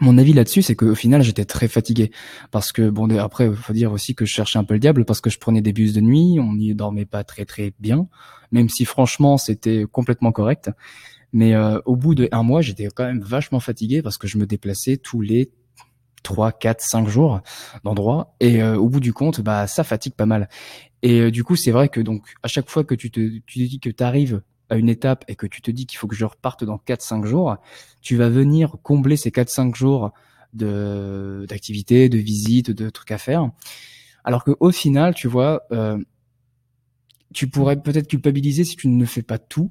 mon 0.01 0.19
avis 0.19 0.33
là-dessus, 0.33 0.63
c'est 0.63 0.77
qu'au 0.77 0.95
final, 0.95 1.23
j'étais 1.23 1.45
très 1.45 1.69
fatigué 1.69 2.11
parce 2.51 2.73
que 2.73 2.89
bon, 2.89 3.11
après, 3.19 3.47
il 3.47 3.57
faut 3.57 3.73
dire 3.73 3.93
aussi 3.93 4.15
que 4.15 4.25
je 4.25 4.33
cherchais 4.33 4.59
un 4.59 4.65
peu 4.65 4.75
le 4.75 4.81
diable 4.81 5.05
parce 5.05 5.21
que 5.21 5.31
je 5.31 5.39
prenais 5.39 5.63
des 5.63 5.73
bus 5.73 5.93
de 5.93 6.01
nuit, 6.01 6.39
on 6.41 6.55
n'y 6.55 6.75
dormait 6.75 7.07
pas 7.07 7.25
très 7.25 7.45
très 7.45 7.73
bien, 7.81 8.09
même 8.53 8.69
si 8.69 8.85
franchement, 8.85 9.37
c'était 9.37 9.85
complètement 9.91 10.33
correct. 10.33 10.71
Mais 11.33 11.55
euh, 11.55 11.81
au 11.85 11.97
bout 11.97 12.15
de 12.15 12.29
un 12.33 12.43
mois, 12.43 12.61
j'étais 12.61 12.89
quand 12.95 13.05
même 13.05 13.21
vachement 13.21 13.61
fatigué 13.61 14.03
parce 14.03 14.19
que 14.19 14.27
je 14.27 14.39
me 14.39 14.47
déplaçais 14.47 14.97
tous 14.97 15.21
les 15.21 15.51
3, 16.23 16.53
4, 16.53 16.81
5 16.81 17.09
jours 17.09 17.41
d'endroit 17.85 18.35
et 18.41 18.63
euh, 18.63 18.77
au 18.77 18.89
bout 18.89 19.01
du 19.01 19.13
compte, 19.13 19.41
bah 19.41 19.67
ça 19.67 19.85
fatigue 19.85 20.15
pas 20.15 20.27
mal. 20.27 20.49
Et 21.03 21.21
euh, 21.21 21.31
du 21.31 21.45
coup, 21.45 21.57
c'est 21.57 21.71
vrai 21.71 21.89
que 21.89 22.01
donc 22.01 22.25
à 22.43 22.49
chaque 22.49 22.69
fois 22.69 22.85
que 22.85 22.95
tu 22.95 23.11
te, 23.11 23.21
tu 23.47 23.61
te 23.61 23.69
dis 23.69 23.81
que 23.81 23.91
tu 23.91 24.03
arrives 24.03 24.43
à 24.71 24.77
une 24.77 24.89
étape 24.89 25.25
et 25.29 25.37
que 25.37 25.47
tu 25.47 25.61
te 25.63 25.71
dis 25.71 25.87
qu'il 25.87 25.99
faut 25.99 26.07
que 26.07 26.15
je 26.15 26.25
reparte 26.25 26.65
dans 26.65 26.77
4-5 26.77 27.25
jours, 27.25 27.57
tu 28.01 28.17
vas 28.17 28.29
venir 28.29 28.77
combler 28.83 29.17
ces 29.17 29.31
4-5 29.31 29.75
jours 29.75 30.13
de 30.55 31.47
d'activités, 31.49 32.09
de 32.09 32.19
visites, 32.19 32.71
de 32.71 32.91
trucs 32.91 33.13
à 33.13 33.19
faire. 33.19 33.51
Alors 34.25 34.45
que 34.45 34.53
au 34.61 34.71
final, 34.71 35.15
tu 35.15 35.29
vois, 35.29 35.63
euh, 35.73 35.99
tu 37.33 37.49
pourrais 37.49 37.81
peut-être 37.81 38.09
culpabiliser 38.09 38.65
si 38.65 38.77
tu 38.77 38.89
ne 38.89 39.05
fais 39.05 39.23
pas 39.23 39.39
tout, 39.39 39.71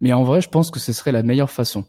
mais 0.00 0.12
en 0.12 0.24
vrai, 0.24 0.40
je 0.40 0.48
pense 0.48 0.70
que 0.70 0.80
ce 0.80 0.92
serait 0.92 1.12
la 1.12 1.22
meilleure 1.22 1.50
façon 1.50 1.84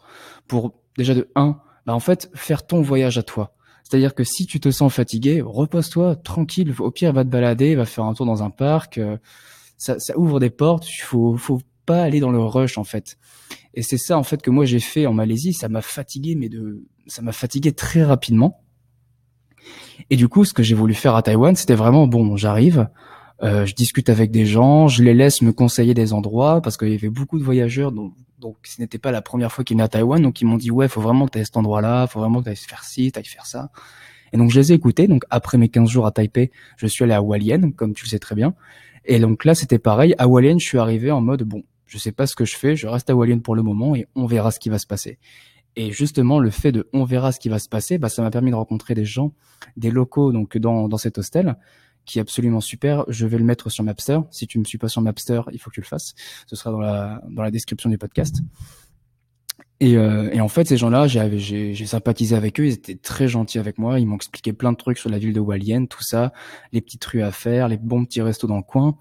pour 0.47 0.73
déjà 0.97 1.13
de 1.13 1.29
1, 1.35 1.59
bah 1.85 1.93
en 1.93 1.99
fait, 1.99 2.29
faire 2.33 2.65
ton 2.65 2.81
voyage 2.81 3.17
à 3.17 3.23
toi. 3.23 3.53
C'est-à-dire 3.83 4.13
que 4.13 4.25
si 4.25 4.45
tu 4.45 4.59
te 4.59 4.69
sens 4.69 4.93
fatigué, 4.93 5.41
repose-toi 5.41 6.17
tranquille. 6.17 6.75
Au 6.79 6.91
pire, 6.91 7.13
va 7.13 7.23
te 7.23 7.29
balader, 7.29 7.75
va 7.75 7.85
faire 7.85 8.03
un 8.03 8.13
tour 8.13 8.25
dans 8.25 8.43
un 8.43 8.49
parc. 8.49 8.97
Euh, 8.97 9.17
ça, 9.77 9.97
ça 9.99 10.17
ouvre 10.17 10.41
des 10.41 10.49
portes. 10.49 10.89
Il 10.89 11.01
faut, 11.01 11.37
faut 11.37 11.61
pas 11.87 12.03
aller 12.03 12.19
dans 12.19 12.31
le 12.31 12.39
rush 12.39 12.77
en 12.77 12.83
fait. 12.83 13.17
Et 13.73 13.81
c'est 13.81 13.97
ça 13.97 14.17
en 14.17 14.23
fait 14.23 14.41
que 14.41 14.51
moi 14.51 14.65
j'ai 14.65 14.79
fait 14.79 15.07
en 15.07 15.13
Malaisie, 15.13 15.53
ça 15.53 15.69
m'a 15.69 15.81
fatigué 15.81 16.35
mais 16.35 16.49
de 16.49 16.83
ça 17.07 17.21
m'a 17.23 17.31
fatigué 17.31 17.71
très 17.71 18.03
rapidement. 18.03 18.61
Et 20.09 20.15
du 20.15 20.27
coup, 20.27 20.45
ce 20.45 20.53
que 20.53 20.63
j'ai 20.63 20.75
voulu 20.75 20.93
faire 20.93 21.15
à 21.15 21.23
Taïwan, 21.23 21.55
c'était 21.55 21.75
vraiment 21.75 22.07
bon, 22.07 22.37
j'arrive, 22.37 22.87
euh, 23.41 23.65
je 23.65 23.73
discute 23.73 24.09
avec 24.09 24.29
des 24.31 24.45
gens, 24.45 24.87
je 24.87 25.03
les 25.03 25.13
laisse 25.13 25.41
me 25.41 25.51
conseiller 25.51 25.93
des 25.93 26.13
endroits 26.13 26.61
parce 26.61 26.77
qu'il 26.77 26.89
y 26.89 26.95
avait 26.95 27.09
beaucoup 27.09 27.39
de 27.39 27.43
voyageurs 27.43 27.91
donc, 27.91 28.13
donc 28.39 28.57
ce 28.63 28.79
n'était 28.81 28.99
pas 28.99 29.11
la 29.11 29.21
première 29.21 29.51
fois 29.51 29.63
qu'ils 29.63 29.75
venaient 29.75 29.85
à 29.85 29.87
Taïwan 29.87 30.21
donc 30.21 30.41
ils 30.41 30.45
m'ont 30.45 30.57
dit 30.57 30.69
ouais, 30.69 30.87
faut 30.87 31.01
vraiment 31.01 31.25
que 31.25 31.37
tu 31.37 31.45
cet 31.45 31.57
endroit-là, 31.57 32.05
faut 32.07 32.19
vraiment 32.19 32.39
que 32.39 32.45
tu 32.45 32.49
ailles 32.51 32.55
faire 32.55 32.83
ci, 32.83 33.11
tu 33.11 33.17
ailles 33.17 33.25
faire 33.25 33.45
ça. 33.45 33.71
Et 34.33 34.37
donc 34.37 34.51
je 34.51 34.59
les 34.59 34.71
ai 34.71 34.75
écoutés. 34.75 35.07
Donc 35.07 35.23
après 35.29 35.57
mes 35.57 35.69
15 35.69 35.89
jours 35.89 36.05
à 36.05 36.11
Taipei, 36.11 36.51
je 36.77 36.87
suis 36.87 37.03
allé 37.03 37.13
à 37.13 37.21
Hualien, 37.21 37.71
comme 37.71 37.93
tu 37.93 38.03
le 38.05 38.09
sais 38.09 38.19
très 38.19 38.35
bien. 38.35 38.53
Et 39.05 39.19
donc 39.19 39.45
là, 39.45 39.55
c'était 39.55 39.79
pareil. 39.79 40.13
À 40.17 40.27
Hualien, 40.27 40.59
je 40.59 40.65
suis 40.65 40.77
arrivé 40.77 41.11
en 41.11 41.21
mode 41.21 41.43
bon, 41.43 41.63
je 41.87 41.97
sais 41.97 42.11
pas 42.11 42.27
ce 42.27 42.35
que 42.35 42.45
je 42.45 42.55
fais, 42.55 42.75
je 42.75 42.87
reste 42.87 43.09
à 43.09 43.15
Walian 43.15 43.39
pour 43.39 43.55
le 43.55 43.63
moment 43.63 43.95
et 43.95 44.07
on 44.15 44.25
verra 44.25 44.51
ce 44.51 44.59
qui 44.59 44.69
va 44.69 44.77
se 44.77 44.87
passer. 44.87 45.17
Et 45.75 45.91
justement, 45.91 46.39
le 46.39 46.49
fait 46.49 46.71
de 46.71 46.89
on 46.91 47.03
verra 47.03 47.31
ce 47.31 47.39
qui 47.39 47.49
va 47.49 47.59
se 47.59 47.69
passer, 47.69 47.97
bah, 47.97 48.09
ça 48.09 48.21
m'a 48.21 48.31
permis 48.31 48.51
de 48.51 48.55
rencontrer 48.55 48.95
des 48.95 49.05
gens, 49.05 49.33
des 49.77 49.91
locaux 49.91 50.31
donc 50.31 50.57
dans, 50.57 50.87
dans 50.89 50.97
cet 50.97 51.17
hostel, 51.17 51.55
qui 52.05 52.17
est 52.17 52.21
absolument 52.21 52.61
super. 52.61 53.05
Je 53.09 53.27
vais 53.27 53.37
le 53.37 53.43
mettre 53.43 53.69
sur 53.69 53.83
Mapster. 53.83 54.19
Si 54.31 54.47
tu 54.47 54.57
me 54.57 54.63
suis 54.63 54.79
pas 54.79 54.87
sur 54.87 55.01
Mapster, 55.01 55.41
il 55.51 55.59
faut 55.59 55.69
que 55.69 55.75
tu 55.75 55.81
le 55.81 55.85
fasses. 55.85 56.15
Ce 56.47 56.55
sera 56.55 56.71
dans 56.71 56.79
la, 56.79 57.21
dans 57.29 57.43
la 57.43 57.51
description 57.51 57.89
du 57.89 57.97
podcast. 57.97 58.41
Et, 59.79 59.95
euh, 59.97 60.31
et 60.31 60.41
en 60.41 60.47
fait, 60.47 60.67
ces 60.67 60.77
gens-là, 60.77 61.05
j'ai 61.07 61.85
sympathisé 61.85 62.35
avec 62.35 62.59
eux. 62.59 62.65
Ils 62.65 62.73
étaient 62.73 62.95
très 62.95 63.27
gentils 63.27 63.59
avec 63.59 63.77
moi. 63.77 63.99
Ils 63.99 64.07
m'ont 64.07 64.15
expliqué 64.15 64.53
plein 64.53 64.71
de 64.71 64.77
trucs 64.77 64.97
sur 64.97 65.11
la 65.11 65.19
ville 65.19 65.33
de 65.33 65.39
Walian, 65.39 65.85
tout 65.85 66.01
ça, 66.01 66.33
les 66.71 66.81
petites 66.81 67.05
rues 67.05 67.21
à 67.21 67.31
faire, 67.31 67.67
les 67.67 67.77
bons 67.77 68.03
petits 68.05 68.21
restos 68.21 68.47
dans 68.47 68.57
le 68.57 68.63
coin. 68.63 68.97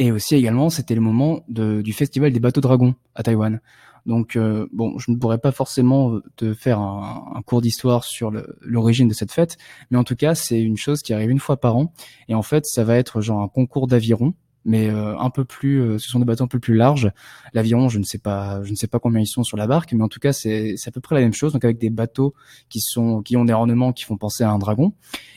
Et 0.00 0.12
aussi 0.12 0.34
également, 0.34 0.70
c'était 0.70 0.94
le 0.94 1.02
moment 1.02 1.44
de, 1.48 1.82
du 1.82 1.92
festival 1.92 2.32
des 2.32 2.40
bateaux 2.40 2.62
dragons 2.62 2.94
à 3.14 3.22
Taïwan. 3.22 3.60
Donc 4.06 4.34
euh, 4.34 4.66
bon, 4.72 4.98
je 4.98 5.10
ne 5.10 5.16
pourrais 5.18 5.36
pas 5.36 5.52
forcément 5.52 6.14
euh, 6.14 6.22
te 6.36 6.54
faire 6.54 6.78
un, 6.78 7.30
un 7.34 7.42
cours 7.42 7.60
d'histoire 7.60 8.04
sur 8.04 8.32
l'origine 8.62 9.08
de 9.08 9.12
cette 9.12 9.30
fête, 9.30 9.58
mais 9.90 9.98
en 9.98 10.04
tout 10.04 10.16
cas, 10.16 10.34
c'est 10.34 10.58
une 10.58 10.78
chose 10.78 11.02
qui 11.02 11.12
arrive 11.12 11.28
une 11.28 11.38
fois 11.38 11.58
par 11.58 11.76
an. 11.76 11.92
Et 12.28 12.34
en 12.34 12.40
fait, 12.40 12.64
ça 12.64 12.82
va 12.82 12.96
être 12.96 13.20
genre 13.20 13.42
un 13.42 13.48
concours 13.48 13.88
d'aviron 13.88 14.32
mais 14.64 14.90
euh, 14.90 15.16
un 15.18 15.30
peu 15.30 15.44
plus, 15.44 15.80
euh, 15.80 15.98
ce 15.98 16.08
sont 16.08 16.18
des 16.18 16.24
bateaux 16.24 16.44
un 16.44 16.48
peu 16.48 16.58
plus 16.58 16.74
larges. 16.74 17.10
L'aviron, 17.54 17.88
je 17.88 17.98
ne 17.98 18.04
sais 18.04 18.18
pas, 18.18 18.62
je 18.62 18.70
ne 18.70 18.76
sais 18.76 18.86
pas 18.86 18.98
combien 18.98 19.20
ils 19.20 19.26
sont 19.26 19.42
sur 19.42 19.56
la 19.56 19.66
barque, 19.66 19.92
mais 19.92 20.02
en 20.02 20.08
tout 20.08 20.20
cas, 20.20 20.32
c'est 20.32 20.74
à 20.86 20.90
peu 20.90 21.00
près 21.00 21.14
la 21.14 21.22
même 21.22 21.32
chose. 21.32 21.52
Donc 21.52 21.64
avec 21.64 21.78
des 21.78 21.90
bateaux 21.90 22.34
qui 22.68 22.80
sont, 22.80 23.22
qui 23.22 23.36
ont 23.36 23.44
des 23.44 23.52
ornements 23.52 23.92
qui 23.92 24.04
font 24.04 24.16
penser 24.16 24.44
à 24.44 24.50
un 24.50 24.58
dragon. 24.58 24.92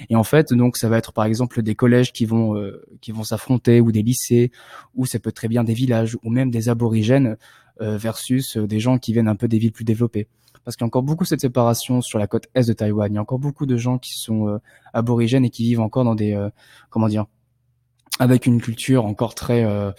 Et 0.09 0.15
en 0.15 0.23
fait, 0.23 0.53
donc 0.53 0.77
ça 0.77 0.89
va 0.89 0.97
être 0.97 1.13
par 1.13 1.25
exemple 1.25 1.61
des 1.61 1.75
collèges 1.75 2.11
qui 2.11 2.25
vont, 2.25 2.57
euh, 2.57 2.83
qui 3.01 3.11
vont 3.11 3.23
s'affronter, 3.23 3.79
ou 3.79 3.91
des 3.91 4.03
lycées, 4.03 4.51
ou 4.95 5.05
ça 5.05 5.19
peut 5.19 5.31
très 5.31 5.47
bien 5.47 5.63
des 5.63 5.73
villages, 5.73 6.17
ou 6.23 6.29
même 6.29 6.51
des 6.51 6.69
aborigènes 6.69 7.37
versus 7.79 8.55
des 8.55 8.79
gens 8.79 8.99
qui 8.99 9.13
viennent 9.13 9.27
un 9.27 9.35
peu 9.35 9.47
des 9.47 9.57
villes 9.57 9.71
plus 9.71 9.83
développées 9.83 10.27
parce 10.63 10.77
qu'il 10.77 10.83
y 10.83 10.85
a 10.85 10.87
encore 10.87 11.03
beaucoup 11.03 11.25
cette 11.25 11.41
séparation 11.41 12.01
sur 12.01 12.19
la 12.19 12.27
côte 12.27 12.47
est 12.53 12.67
de 12.67 12.73
Taïwan. 12.73 13.11
Il 13.11 13.15
y 13.15 13.17
a 13.17 13.21
encore 13.21 13.39
beaucoup 13.39 13.65
de 13.65 13.75
gens 13.77 13.97
qui 13.97 14.13
sont 14.13 14.59
aborigènes 14.93 15.43
et 15.43 15.49
qui 15.49 15.63
vivent 15.63 15.81
encore 15.81 16.05
dans 16.05 16.13
des 16.15 16.39
comment 16.91 17.07
dire 17.07 17.25
avec 18.19 18.45
une 18.45 18.61
culture 18.61 19.05
encore 19.05 19.35
très 19.35 19.63
euh, 19.65 19.91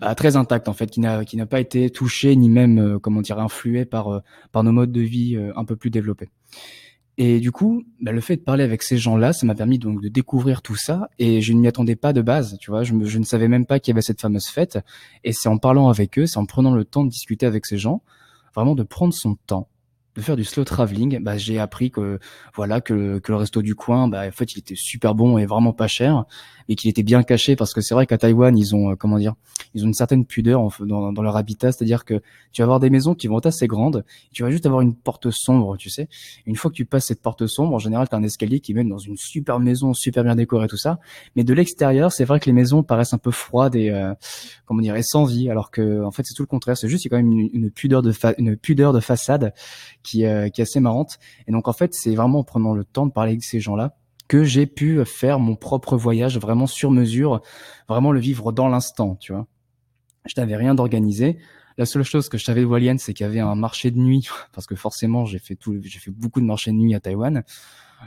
bah, 0.00 0.14
très 0.14 0.36
intact 0.36 0.68
en 0.68 0.72
fait, 0.72 0.90
qui 0.90 1.00
n'a 1.00 1.24
qui 1.24 1.36
n'a 1.36 1.46
pas 1.46 1.60
été 1.60 1.90
touché 1.90 2.36
ni 2.36 2.48
même 2.48 2.98
comment 3.00 3.20
dire 3.20 3.38
influé 3.38 3.84
par 3.84 4.22
par 4.52 4.64
nos 4.64 4.72
modes 4.72 4.92
de 4.92 5.00
vie 5.00 5.38
un 5.56 5.64
peu 5.64 5.76
plus 5.76 5.90
développés. 5.90 6.30
Et 7.20 7.40
du 7.40 7.50
coup, 7.50 7.82
bah, 8.00 8.12
le 8.12 8.20
fait 8.20 8.36
de 8.36 8.42
parler 8.42 8.62
avec 8.62 8.84
ces 8.84 8.96
gens-là, 8.96 9.32
ça 9.32 9.44
m'a 9.44 9.56
permis 9.56 9.80
donc 9.80 10.00
de 10.00 10.08
découvrir 10.08 10.62
tout 10.62 10.76
ça. 10.76 11.08
Et 11.18 11.42
je 11.42 11.52
ne 11.52 11.58
m'y 11.58 11.66
attendais 11.66 11.96
pas 11.96 12.12
de 12.12 12.22
base, 12.22 12.56
tu 12.60 12.70
vois. 12.70 12.84
Je, 12.84 12.94
je 13.02 13.18
ne 13.18 13.24
savais 13.24 13.48
même 13.48 13.66
pas 13.66 13.80
qu'il 13.80 13.90
y 13.90 13.94
avait 13.94 14.02
cette 14.02 14.20
fameuse 14.20 14.46
fête. 14.46 14.78
Et 15.24 15.32
c'est 15.32 15.48
en 15.48 15.58
parlant 15.58 15.88
avec 15.88 16.16
eux, 16.16 16.26
c'est 16.26 16.38
en 16.38 16.46
prenant 16.46 16.72
le 16.72 16.84
temps 16.84 17.04
de 17.04 17.10
discuter 17.10 17.44
avec 17.44 17.66
ces 17.66 17.76
gens, 17.76 18.02
vraiment 18.54 18.76
de 18.76 18.84
prendre 18.84 19.12
son 19.12 19.34
temps, 19.34 19.68
de 20.18 20.22
faire 20.22 20.36
du 20.36 20.44
slow 20.44 20.64
traveling, 20.64 21.20
bah, 21.22 21.38
j'ai 21.38 21.60
appris 21.60 21.92
que 21.92 22.18
voilà 22.54 22.80
que, 22.80 23.20
que 23.20 23.30
le 23.30 23.38
resto 23.38 23.62
du 23.62 23.76
coin, 23.76 24.08
bah, 24.08 24.26
en 24.26 24.32
fait, 24.32 24.52
il 24.54 24.58
était 24.58 24.74
super 24.74 25.14
bon 25.14 25.38
et 25.38 25.46
vraiment 25.46 25.72
pas 25.72 25.86
cher, 25.86 26.24
et 26.68 26.74
qu'il 26.74 26.90
était 26.90 27.04
bien 27.04 27.22
caché 27.22 27.54
parce 27.54 27.72
que 27.72 27.80
c'est 27.80 27.94
vrai 27.94 28.04
qu'à 28.04 28.18
Taïwan, 28.18 28.56
ils 28.58 28.74
ont 28.74 28.90
euh, 28.90 28.94
comment 28.96 29.18
dire, 29.18 29.34
ils 29.74 29.84
ont 29.84 29.86
une 29.86 29.94
certaine 29.94 30.26
pudeur 30.26 30.60
en, 30.60 30.70
dans, 30.80 31.12
dans, 31.12 31.22
leur 31.22 31.36
habitat, 31.36 31.70
c'est-à-dire 31.70 32.04
que 32.04 32.20
tu 32.50 32.62
vas 32.62 32.64
avoir 32.64 32.80
des 32.80 32.90
maisons 32.90 33.14
qui 33.14 33.28
vont 33.28 33.38
être 33.38 33.46
assez 33.46 33.68
grandes, 33.68 34.04
tu 34.32 34.42
vas 34.42 34.50
juste 34.50 34.66
avoir 34.66 34.80
une 34.80 34.96
porte 34.96 35.30
sombre, 35.30 35.76
tu 35.76 35.88
sais. 35.88 36.08
Une 36.46 36.56
fois 36.56 36.68
que 36.72 36.76
tu 36.76 36.84
passes 36.84 37.06
cette 37.06 37.22
porte 37.22 37.46
sombre, 37.46 37.74
en 37.74 37.78
général, 37.78 38.08
tu 38.08 38.16
as 38.16 38.18
un 38.18 38.24
escalier 38.24 38.58
qui 38.58 38.74
mène 38.74 38.88
dans 38.88 38.98
une 38.98 39.16
super 39.16 39.60
maison, 39.60 39.94
super 39.94 40.24
bien 40.24 40.34
décorée, 40.34 40.66
tout 40.66 40.76
ça. 40.76 40.98
Mais 41.36 41.44
de 41.44 41.54
l'extérieur, 41.54 42.10
c'est 42.10 42.24
vrai 42.24 42.40
que 42.40 42.46
les 42.46 42.52
maisons 42.52 42.82
paraissent 42.82 43.14
un 43.14 43.18
peu 43.18 43.30
froides 43.30 43.76
et 43.76 43.90
euh, 43.90 44.12
comment 44.66 44.82
dire, 44.82 44.96
et 44.96 45.04
sans 45.04 45.26
vie, 45.26 45.48
alors 45.48 45.70
que 45.70 46.02
en 46.02 46.10
fait, 46.10 46.24
c'est 46.26 46.34
tout 46.34 46.42
le 46.42 46.48
contraire. 46.48 46.76
C'est 46.76 46.88
juste 46.88 47.04
il 47.04 47.08
y 47.08 47.14
a 47.14 47.16
quand 47.16 47.22
même 47.22 47.30
une, 47.30 47.50
une 47.52 47.70
pudeur 47.70 48.02
de 48.02 48.12
une 48.38 48.56
pudeur 48.56 48.92
de 48.92 49.00
façade 49.00 49.54
qui, 50.08 50.24
euh, 50.24 50.48
qui 50.48 50.60
est 50.60 50.62
assez 50.62 50.80
marrante. 50.80 51.18
Et 51.46 51.52
donc 51.52 51.68
en 51.68 51.72
fait, 51.72 51.94
c'est 51.94 52.14
vraiment 52.14 52.40
en 52.40 52.44
prenant 52.44 52.72
le 52.72 52.84
temps 52.84 53.06
de 53.06 53.12
parler 53.12 53.32
avec 53.32 53.44
ces 53.44 53.60
gens-là 53.60 53.94
que 54.26 54.44
j'ai 54.44 54.66
pu 54.66 55.04
faire 55.04 55.38
mon 55.38 55.56
propre 55.56 55.96
voyage 55.96 56.38
vraiment 56.38 56.66
sur 56.66 56.90
mesure, 56.90 57.40
vraiment 57.88 58.12
le 58.12 58.20
vivre 58.20 58.52
dans 58.52 58.68
l'instant, 58.68 59.16
tu 59.16 59.32
vois. 59.32 59.46
Je 60.26 60.34
n'avais 60.36 60.56
rien 60.56 60.74
d'organisé. 60.74 61.38
La 61.78 61.86
seule 61.86 62.02
chose 62.02 62.28
que 62.28 62.36
je 62.36 62.44
savais 62.44 62.60
de 62.60 62.66
Walian, 62.66 62.96
c'est 62.98 63.14
qu'il 63.14 63.24
y 63.24 63.28
avait 63.28 63.40
un 63.40 63.54
marché 63.54 63.90
de 63.90 63.98
nuit, 63.98 64.28
parce 64.52 64.66
que 64.66 64.74
forcément, 64.74 65.24
j'ai 65.24 65.38
fait 65.38 65.56
tout, 65.56 65.78
j'ai 65.82 65.98
fait 65.98 66.10
beaucoup 66.10 66.40
de 66.40 66.46
marchés 66.46 66.70
de 66.70 66.76
nuit 66.76 66.94
à 66.94 67.00
Taïwan. 67.00 67.42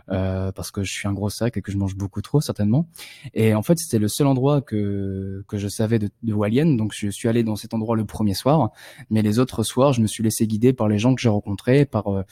Euh, 0.09 0.51
parce 0.51 0.71
que 0.71 0.83
je 0.83 0.91
suis 0.91 1.07
un 1.07 1.13
gros 1.13 1.29
sac 1.29 1.57
et 1.57 1.61
que 1.61 1.71
je 1.71 1.77
mange 1.77 1.95
beaucoup 1.95 2.21
trop 2.21 2.41
certainement. 2.41 2.87
Et 3.33 3.53
en 3.53 3.61
fait, 3.61 3.77
c'était 3.77 3.99
le 3.99 4.07
seul 4.07 4.27
endroit 4.27 4.61
que 4.61 5.43
que 5.47 5.57
je 5.57 5.67
savais 5.67 5.99
de, 5.99 6.09
de 6.23 6.77
donc 6.77 6.93
je 6.93 7.09
suis 7.09 7.27
allé 7.27 7.43
dans 7.43 7.55
cet 7.55 7.73
endroit 7.73 7.95
le 7.95 8.05
premier 8.05 8.33
soir, 8.33 8.71
mais 9.09 9.21
les 9.21 9.39
autres 9.39 9.63
soirs, 9.63 9.93
je 9.93 10.01
me 10.01 10.07
suis 10.07 10.23
laissé 10.23 10.47
guider 10.47 10.73
par 10.73 10.87
les 10.87 10.97
gens 10.97 11.15
que 11.15 11.21
j'ai 11.21 11.29
rencontrés, 11.29 11.85
par 11.85 12.07
euh, 12.07 12.23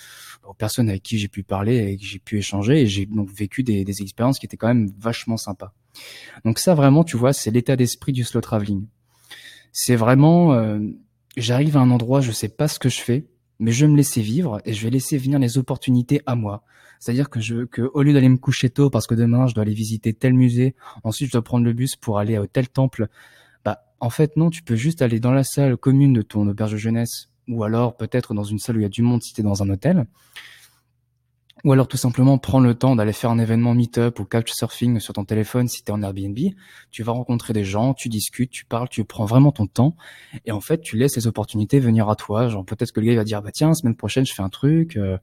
personnes 0.58 0.90
avec 0.90 1.04
qui 1.04 1.18
j'ai 1.18 1.28
pu 1.28 1.44
parler 1.44 1.92
et 1.92 1.98
que 1.98 2.04
j'ai 2.04 2.20
pu 2.20 2.38
échanger, 2.38 2.82
et 2.82 2.88
j'ai 2.88 3.06
donc 3.06 3.30
vécu 3.30 3.64
des, 3.64 3.84
des 3.84 4.02
expériences 4.02 4.40
qui 4.40 4.46
étaient 4.46 4.58
quand 4.58 4.68
même 4.68 4.92
vachement 4.98 5.38
sympas. 5.38 5.74
Donc 6.46 6.60
ça, 6.60 6.76
vraiment, 6.76 7.04
tu 7.04 7.18
vois, 7.18 7.34
c'est 7.34 7.52
l'état 7.52 7.76
d'esprit 7.76 8.14
du 8.14 8.24
slow 8.24 8.42
traveling. 8.42 8.86
C'est 9.72 9.96
vraiment, 9.96 10.54
euh, 10.54 10.80
j'arrive 11.38 11.78
à 11.78 11.82
un 11.82 11.92
endroit, 11.92 12.22
je 12.22 12.32
sais 12.32 12.50
pas 12.50 12.68
ce 12.68 12.80
que 12.80 12.90
je 12.90 13.00
fais, 13.00 13.28
mais 13.60 13.72
je 13.72 13.86
vais 13.86 13.92
me 13.92 13.98
laisser 13.98 14.22
vivre 14.22 14.62
et 14.66 14.74
je 14.74 14.84
vais 14.84 14.90
laisser 14.90 15.18
venir 15.18 15.40
les 15.40 15.58
opportunités 15.58 16.22
à 16.26 16.36
moi. 16.36 16.64
C'est-à-dire 17.00 17.30
que 17.30 17.40
je 17.40 17.66
que, 17.66 17.82
au 17.94 18.02
lieu 18.02 18.14
d'aller 18.14 18.30
me 18.30 18.38
coucher 18.38 18.70
tôt 18.70 18.90
parce 18.90 19.08
que 19.08 19.16
demain 19.16 19.48
je 19.48 19.54
dois 19.54 19.64
aller 19.64 19.74
visiter 19.74 20.14
tel 20.14 20.34
musée, 20.34 20.76
ensuite 21.04 21.28
je 21.28 21.34
dois 21.34 21.44
prendre 21.44 21.66
le 21.66 21.74
bus 21.74 21.96
pour 21.96 22.20
aller 22.20 22.36
à 22.36 22.46
tel 22.48 22.68
temple, 22.68 23.08
bah, 23.64 23.84
en 24.00 24.10
fait, 24.10 24.36
non, 24.38 24.50
tu 24.50 24.64
peux 24.64 24.76
juste 24.76 25.02
aller 25.02 25.20
dans 25.20 25.32
la 25.32 25.44
salle 25.44 25.78
commune 25.78 26.14
de 26.14 26.22
ton 26.22 26.48
auberge 26.48 26.74
de 26.74 26.78
jeunesse 26.78 27.30
ou 27.48 27.64
alors 27.64 27.98
peut-être 27.98 28.34
dans 28.34 28.44
une 28.44 28.60
salle 28.60 28.78
où 28.78 28.80
il 28.80 28.84
y 28.84 28.86
a 28.86 28.90
du 28.90 29.02
monde 29.02 29.24
si 29.24 29.34
tu 29.34 29.42
es 29.42 29.44
dans 29.44 29.64
un 29.64 29.70
hôtel 29.70 30.06
ou 31.64 31.74
alors 31.74 31.88
tout 31.88 31.98
simplement 31.98 32.38
prendre 32.38 32.66
le 32.66 32.74
temps 32.74 32.96
d'aller 32.96 33.14
faire 33.14 33.32
un 33.32 33.40
événement 33.40 33.74
meet-up 33.74 34.20
ou 34.20 34.26
couchsurfing 34.26 35.00
sur 35.00 35.14
ton 35.14 35.26
téléphone 35.26 35.68
si 35.68 35.84
tu 35.84 35.92
es 35.92 35.94
en 35.94 36.02
Airbnb. 36.02 36.38
Tu 36.92 37.04
vas 37.04 37.12
rencontrer 37.12 37.54
des 37.54 37.66
gens, 37.66 37.94
tu 37.94 38.10
discutes, 38.10 38.52
tu 38.52 38.66
parles, 38.66 38.90
tu 38.90 39.04
prends 39.04 39.26
vraiment 39.26 39.52
ton 39.52 39.68
temps. 39.68 39.96
Et 40.46 40.52
en 40.52 40.62
fait, 40.62 40.82
tu 40.82 40.98
laisses 40.98 41.16
les 41.16 41.28
opportunités 41.28 41.80
venir 41.80 42.10
à 42.10 42.16
toi. 42.16 42.48
Genre 42.48 42.66
peut-être 42.66 42.92
que 42.92 43.00
le 43.00 43.08
gars 43.08 43.16
va 43.16 43.24
dire, 43.24 43.42
bah 43.42 43.52
tiens, 43.54 43.74
semaine 43.74 43.96
prochaine, 43.96 44.26
je 44.26 44.34
fais 44.34 44.44
un 44.44 44.50
truc. 44.50 44.96
Euh. 44.96 45.18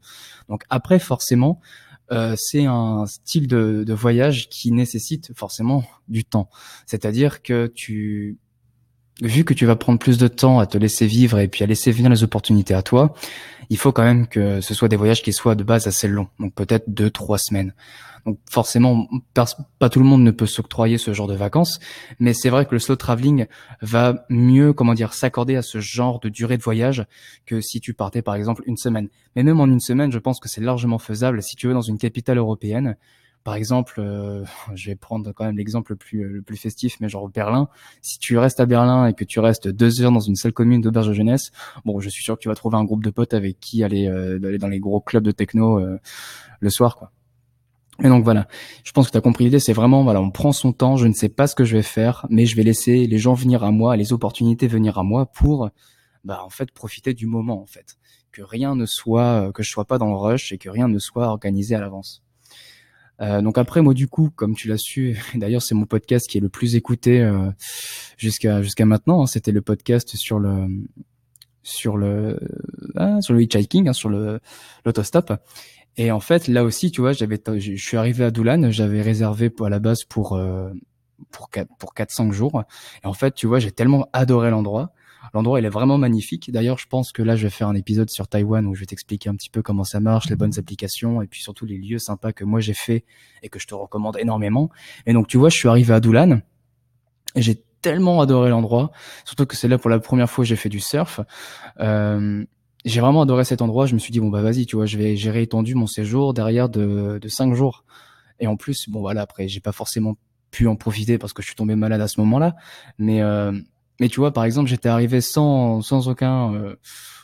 Donc 0.48 0.64
après, 0.68 0.98
forcément, 0.98 1.60
euh, 2.12 2.34
c'est 2.38 2.66
un 2.66 3.06
style 3.06 3.48
de, 3.48 3.84
de 3.84 3.94
voyage 3.94 4.48
qui 4.48 4.72
nécessite 4.72 5.32
forcément 5.34 5.84
du 6.08 6.24
temps. 6.24 6.48
C'est-à-dire 6.86 7.42
que 7.42 7.66
tu 7.66 8.38
vu 9.22 9.44
que 9.44 9.54
tu 9.54 9.66
vas 9.66 9.76
prendre 9.76 9.98
plus 9.98 10.18
de 10.18 10.28
temps 10.28 10.58
à 10.58 10.66
te 10.66 10.76
laisser 10.76 11.06
vivre 11.06 11.38
et 11.38 11.48
puis 11.48 11.64
à 11.64 11.66
laisser 11.66 11.90
venir 11.90 12.10
les 12.10 12.22
opportunités 12.22 12.74
à 12.74 12.82
toi, 12.82 13.14
il 13.70 13.78
faut 13.78 13.92
quand 13.92 14.04
même 14.04 14.26
que 14.26 14.60
ce 14.60 14.74
soit 14.74 14.88
des 14.88 14.96
voyages 14.96 15.22
qui 15.22 15.32
soient 15.32 15.54
de 15.54 15.64
base 15.64 15.86
assez 15.86 16.08
longs, 16.08 16.28
donc 16.38 16.54
peut-être 16.54 16.84
deux, 16.88 17.10
trois 17.10 17.38
semaines. 17.38 17.74
Donc 18.26 18.38
forcément, 18.50 19.08
pas 19.78 19.88
tout 19.88 20.00
le 20.00 20.04
monde 20.04 20.22
ne 20.22 20.32
peut 20.32 20.46
s'octroyer 20.46 20.98
ce 20.98 21.12
genre 21.14 21.28
de 21.28 21.36
vacances, 21.36 21.78
mais 22.18 22.34
c'est 22.34 22.50
vrai 22.50 22.66
que 22.66 22.74
le 22.74 22.80
slow 22.80 22.96
traveling 22.96 23.46
va 23.82 24.26
mieux, 24.28 24.72
comment 24.72 24.94
dire, 24.94 25.14
s'accorder 25.14 25.54
à 25.54 25.62
ce 25.62 25.78
genre 25.78 26.18
de 26.18 26.28
durée 26.28 26.58
de 26.58 26.62
voyage 26.62 27.06
que 27.46 27.60
si 27.60 27.80
tu 27.80 27.94
partais 27.94 28.22
par 28.22 28.34
exemple 28.34 28.64
une 28.66 28.76
semaine. 28.76 29.08
Mais 29.36 29.44
même 29.44 29.60
en 29.60 29.66
une 29.66 29.80
semaine, 29.80 30.10
je 30.10 30.18
pense 30.18 30.40
que 30.40 30.48
c'est 30.48 30.60
largement 30.60 30.98
faisable 30.98 31.40
si 31.40 31.54
tu 31.54 31.68
veux 31.68 31.72
dans 31.72 31.82
une 31.82 31.98
capitale 31.98 32.38
européenne 32.38 32.96
par 33.46 33.54
exemple, 33.54 34.00
euh, 34.00 34.44
je 34.74 34.90
vais 34.90 34.96
prendre 34.96 35.30
quand 35.30 35.44
même 35.44 35.56
l'exemple 35.56 35.92
le 35.92 35.96
plus, 35.96 36.24
le 36.24 36.42
plus 36.42 36.56
festif, 36.56 36.96
mais 36.98 37.08
genre 37.08 37.28
Berlin. 37.28 37.68
Si 38.02 38.18
tu 38.18 38.36
restes 38.38 38.58
à 38.58 38.66
Berlin 38.66 39.06
et 39.06 39.14
que 39.14 39.22
tu 39.22 39.38
restes 39.38 39.68
deux 39.68 40.02
heures 40.02 40.10
dans 40.10 40.18
une 40.18 40.34
seule 40.34 40.52
commune 40.52 40.80
d'auberge 40.80 41.06
de 41.06 41.12
jeunesse, 41.12 41.52
bon, 41.84 42.00
je 42.00 42.08
suis 42.08 42.24
sûr 42.24 42.34
que 42.34 42.40
tu 42.40 42.48
vas 42.48 42.56
trouver 42.56 42.76
un 42.76 42.82
groupe 42.82 43.04
de 43.04 43.10
potes 43.10 43.34
avec 43.34 43.60
qui 43.60 43.84
aller, 43.84 44.08
euh, 44.08 44.58
dans 44.58 44.66
les 44.66 44.80
gros 44.80 45.00
clubs 45.00 45.22
de 45.22 45.30
techno 45.30 45.78
euh, 45.78 45.96
le 46.58 46.70
soir, 46.70 46.96
quoi. 46.96 47.12
Et 48.02 48.08
donc 48.08 48.24
voilà, 48.24 48.48
je 48.82 48.90
pense 48.90 49.06
que 49.06 49.12
tu 49.12 49.18
as 49.18 49.20
compris 49.20 49.44
l'idée, 49.44 49.60
c'est 49.60 49.72
vraiment, 49.72 50.02
voilà, 50.02 50.20
on 50.20 50.32
prend 50.32 50.50
son 50.50 50.72
temps, 50.72 50.96
je 50.96 51.06
ne 51.06 51.12
sais 51.12 51.28
pas 51.28 51.46
ce 51.46 51.54
que 51.54 51.64
je 51.64 51.76
vais 51.76 51.84
faire, 51.84 52.26
mais 52.28 52.46
je 52.46 52.56
vais 52.56 52.64
laisser 52.64 53.06
les 53.06 53.18
gens 53.18 53.34
venir 53.34 53.62
à 53.62 53.70
moi, 53.70 53.94
les 53.94 54.12
opportunités 54.12 54.66
venir 54.66 54.98
à 54.98 55.04
moi 55.04 55.24
pour, 55.26 55.70
bah, 56.24 56.42
en 56.44 56.50
fait, 56.50 56.72
profiter 56.72 57.14
du 57.14 57.26
moment, 57.26 57.62
en 57.62 57.66
fait. 57.66 57.96
Que 58.32 58.42
rien 58.42 58.74
ne 58.74 58.86
soit, 58.86 59.52
que 59.52 59.62
je 59.62 59.70
sois 59.70 59.84
pas 59.84 59.98
dans 59.98 60.08
le 60.08 60.16
rush 60.16 60.50
et 60.50 60.58
que 60.58 60.68
rien 60.68 60.88
ne 60.88 60.98
soit 60.98 61.28
organisé 61.28 61.76
à 61.76 61.80
l'avance. 61.80 62.25
Euh, 63.20 63.40
donc 63.40 63.56
après 63.58 63.80
moi 63.80 63.94
du 63.94 64.08
coup, 64.08 64.30
comme 64.34 64.54
tu 64.54 64.68
l'as 64.68 64.78
su, 64.78 65.18
d'ailleurs 65.34 65.62
c'est 65.62 65.74
mon 65.74 65.86
podcast 65.86 66.28
qui 66.28 66.38
est 66.38 66.40
le 66.40 66.48
plus 66.48 66.76
écouté 66.76 67.22
euh, 67.22 67.50
jusqu'à 68.16 68.62
jusqu'à 68.62 68.84
maintenant. 68.84 69.22
Hein, 69.22 69.26
C'était 69.26 69.52
le 69.52 69.62
podcast 69.62 70.16
sur 70.16 70.38
le 70.38 70.68
sur 71.62 71.96
le 71.96 72.38
ah, 72.96 73.20
sur 73.20 73.34
le 73.34 73.42
hitchhiking, 73.42 73.88
hein, 73.88 73.92
sur 73.92 74.08
le 74.08 74.40
l'autostop. 74.84 75.32
Et 75.96 76.10
en 76.10 76.20
fait 76.20 76.48
là 76.48 76.62
aussi, 76.62 76.90
tu 76.90 77.00
vois, 77.00 77.12
j'avais 77.12 77.40
je 77.58 77.76
suis 77.76 77.96
arrivé 77.96 78.24
à 78.24 78.30
Doulan, 78.30 78.70
j'avais 78.70 79.00
réservé 79.02 79.50
à 79.64 79.68
la 79.68 79.78
base 79.78 80.04
pour 80.04 80.34
euh, 80.34 80.70
pour 81.30 81.48
pour 81.78 81.94
4-5 81.94 82.32
jours. 82.32 82.64
Et 83.02 83.06
en 83.06 83.14
fait, 83.14 83.34
tu 83.34 83.46
vois, 83.46 83.58
j'ai 83.58 83.72
tellement 83.72 84.08
adoré 84.12 84.50
l'endroit 84.50 84.92
L'endroit, 85.34 85.60
il 85.60 85.66
est 85.66 85.70
vraiment 85.70 85.98
magnifique. 85.98 86.50
D'ailleurs, 86.50 86.78
je 86.78 86.86
pense 86.86 87.12
que 87.12 87.22
là, 87.22 87.36
je 87.36 87.44
vais 87.44 87.50
faire 87.50 87.68
un 87.68 87.74
épisode 87.74 88.10
sur 88.10 88.28
Taïwan 88.28 88.66
où 88.66 88.74
je 88.74 88.80
vais 88.80 88.86
t'expliquer 88.86 89.28
un 89.28 89.34
petit 89.34 89.50
peu 89.50 89.62
comment 89.62 89.84
ça 89.84 90.00
marche, 90.00 90.28
les 90.28 90.36
bonnes 90.36 90.58
applications 90.58 91.22
et 91.22 91.26
puis 91.26 91.42
surtout 91.42 91.66
les 91.66 91.78
lieux 91.78 91.98
sympas 91.98 92.32
que 92.32 92.44
moi 92.44 92.60
j'ai 92.60 92.74
fait 92.74 93.04
et 93.42 93.48
que 93.48 93.58
je 93.58 93.66
te 93.66 93.74
recommande 93.74 94.16
énormément. 94.18 94.70
Et 95.06 95.12
donc, 95.12 95.26
tu 95.26 95.38
vois, 95.38 95.48
je 95.48 95.56
suis 95.56 95.68
arrivé 95.68 95.92
à 95.94 96.00
Doulan 96.00 96.40
et 97.34 97.42
j'ai 97.42 97.62
tellement 97.82 98.20
adoré 98.20 98.50
l'endroit, 98.50 98.90
surtout 99.24 99.46
que 99.46 99.54
c'est 99.54 99.68
là 99.68 99.78
pour 99.78 99.90
la 99.90 100.00
première 100.00 100.28
fois 100.28 100.44
que 100.44 100.48
j'ai 100.48 100.56
fait 100.56 100.68
du 100.68 100.80
surf. 100.80 101.20
Euh, 101.78 102.44
j'ai 102.84 103.00
vraiment 103.00 103.22
adoré 103.22 103.44
cet 103.44 103.62
endroit. 103.62 103.86
Je 103.86 103.94
me 103.94 103.98
suis 103.98 104.12
dit 104.12 104.20
bon 104.20 104.28
bah 104.28 104.42
vas-y, 104.42 104.66
tu 104.66 104.76
vois, 104.76 104.86
je 104.86 104.96
vais 104.96 105.16
j'ai 105.16 105.30
réétendu 105.30 105.74
mon 105.74 105.86
séjour 105.86 106.34
derrière 106.34 106.68
de 106.68 107.18
de 107.20 107.28
cinq 107.28 107.54
jours. 107.54 107.84
Et 108.40 108.46
en 108.46 108.56
plus, 108.56 108.88
bon 108.88 109.00
voilà, 109.00 109.22
après 109.22 109.48
j'ai 109.48 109.60
pas 109.60 109.72
forcément 109.72 110.16
pu 110.50 110.66
en 110.66 110.76
profiter 110.76 111.18
parce 111.18 111.32
que 111.32 111.42
je 111.42 111.48
suis 111.48 111.56
tombé 111.56 111.74
malade 111.74 112.00
à 112.00 112.08
ce 112.08 112.20
moment-là, 112.20 112.56
mais 112.98 113.22
euh, 113.22 113.52
mais 114.00 114.08
tu 114.08 114.20
vois, 114.20 114.32
par 114.32 114.44
exemple, 114.44 114.68
j'étais 114.68 114.88
arrivé 114.88 115.20
sans 115.20 115.80
sans 115.80 116.08
aucun 116.08 116.54
euh, 116.54 116.76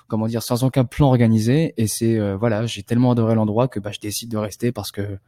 comment 0.08 0.26
dire, 0.26 0.42
sans 0.42 0.64
aucun 0.64 0.84
plan 0.84 1.08
organisé, 1.08 1.74
et 1.76 1.86
c'est 1.86 2.18
euh, 2.18 2.36
voilà, 2.36 2.66
j'ai 2.66 2.82
tellement 2.82 3.12
adoré 3.12 3.34
l'endroit 3.34 3.68
que 3.68 3.80
bah 3.80 3.90
je 3.92 4.00
décide 4.00 4.30
de 4.30 4.38
rester 4.38 4.72
parce 4.72 4.90
que 4.90 5.18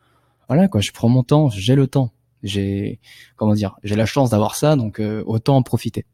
voilà 0.49 0.69
quoi, 0.69 0.81
je 0.81 0.93
prends 0.93 1.09
mon 1.09 1.23
temps, 1.23 1.49
j'ai 1.51 1.75
le 1.75 1.87
temps, 1.87 2.13
j'ai 2.43 3.01
comment 3.37 3.55
dire, 3.55 3.77
j'ai 3.83 3.97
la 3.97 4.07
chance 4.07 4.31
d'avoir 4.31 4.57
ça, 4.57 4.77
donc 4.77 5.01
euh, 5.01 5.23
autant 5.27 5.57
en 5.57 5.63
profiter. 5.63 6.07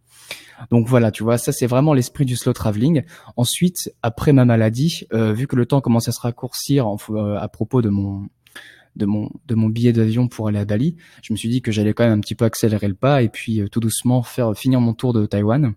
Donc 0.71 0.87
voilà, 0.87 1.11
tu 1.11 1.23
vois, 1.23 1.39
ça 1.39 1.53
c'est 1.53 1.67
vraiment 1.67 1.95
l'esprit 1.95 2.27
du 2.27 2.37
slow 2.37 2.53
traveling. 2.53 3.03
Ensuite, 3.37 3.95
après 4.03 4.35
ma 4.35 4.45
maladie, 4.45 5.07
vu 5.11 5.47
que 5.47 5.57
le 5.57 5.65
temps 5.65 5.81
commence 5.81 6.07
à 6.09 6.13
se 6.13 6.21
raccourcir 6.21 6.87
à 7.39 7.49
propos 7.49 7.81
de 7.81 7.89
mon 7.89 8.29
de 8.97 9.07
mon 9.07 9.31
de 9.47 9.55
mon 9.55 9.69
billet 9.69 9.93
d'avion 9.93 10.29
pour 10.29 10.49
aller 10.49 10.59
à 10.59 10.65
Bali, 10.65 10.97
je 11.23 11.33
me 11.33 11.37
suis 11.37 11.49
dit 11.49 11.63
que 11.63 11.73
j'allais 11.73 11.93
quand 11.95 12.05
même 12.05 12.19
un 12.19 12.21
petit 12.21 12.35
peu 12.35 12.45
accélérer 12.45 12.89
le 12.89 12.95
pas 12.95 13.23
et 13.23 13.29
puis 13.29 13.61
euh, 13.61 13.69
tout 13.69 13.81
doucement 13.81 14.23
faire 14.23 14.57
finir 14.57 14.81
mon 14.81 14.95
tour 14.95 15.13
de 15.13 15.27
Taïwan 15.27 15.75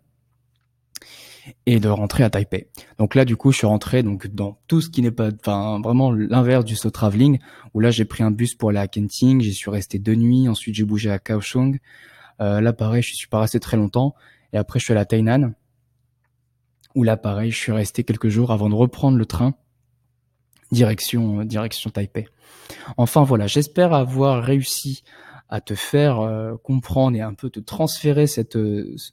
et 1.65 1.79
de 1.79 1.89
rentrer 1.89 2.23
à 2.23 2.29
Taipei. 2.29 2.67
Donc 2.97 3.15
là, 3.15 3.25
du 3.25 3.35
coup, 3.35 3.51
je 3.51 3.57
suis 3.57 3.67
rentré 3.67 4.03
donc 4.03 4.27
dans 4.27 4.59
tout 4.67 4.81
ce 4.81 4.89
qui 4.89 5.01
n'est 5.01 5.11
pas, 5.11 5.29
enfin 5.39 5.79
vraiment 5.81 6.11
l'inverse 6.11 6.65
du 6.65 6.75
slow 6.75 6.91
traveling, 6.91 7.39
où 7.73 7.79
là 7.79 7.91
j'ai 7.91 8.05
pris 8.05 8.23
un 8.23 8.31
bus 8.31 8.55
pour 8.55 8.69
aller 8.69 8.79
à 8.79 8.87
Kenting, 8.87 9.41
j'y 9.41 9.53
suis 9.53 9.69
resté 9.69 9.99
deux 9.99 10.15
nuits, 10.15 10.47
ensuite 10.47 10.75
j'ai 10.75 10.85
bougé 10.85 11.09
à 11.09 11.19
Kaohsiung. 11.19 11.79
Euh, 12.41 12.61
là, 12.61 12.73
pareil, 12.73 13.03
je 13.03 13.13
suis 13.13 13.27
pas 13.27 13.41
resté 13.41 13.59
très 13.59 13.77
longtemps, 13.77 14.15
et 14.53 14.57
après 14.57 14.79
je 14.79 14.85
suis 14.85 14.93
allé 14.93 15.01
à 15.01 15.05
Tainan, 15.05 15.53
où 16.95 17.03
là, 17.03 17.17
pareil, 17.17 17.51
je 17.51 17.57
suis 17.57 17.71
resté 17.71 18.03
quelques 18.03 18.29
jours 18.29 18.51
avant 18.51 18.69
de 18.69 18.75
reprendre 18.75 19.17
le 19.17 19.25
train 19.25 19.55
direction 20.71 21.43
direction 21.43 21.89
Taipei. 21.89 22.27
Enfin 22.97 23.23
voilà, 23.23 23.47
j'espère 23.47 23.93
avoir 23.93 24.43
réussi 24.43 25.03
à 25.49 25.61
te 25.61 25.75
faire 25.75 26.19
euh, 26.19 26.55
comprendre 26.63 27.15
et 27.15 27.21
un 27.21 27.33
peu 27.33 27.49
te 27.49 27.59
transférer 27.59 28.25
cette 28.25 28.57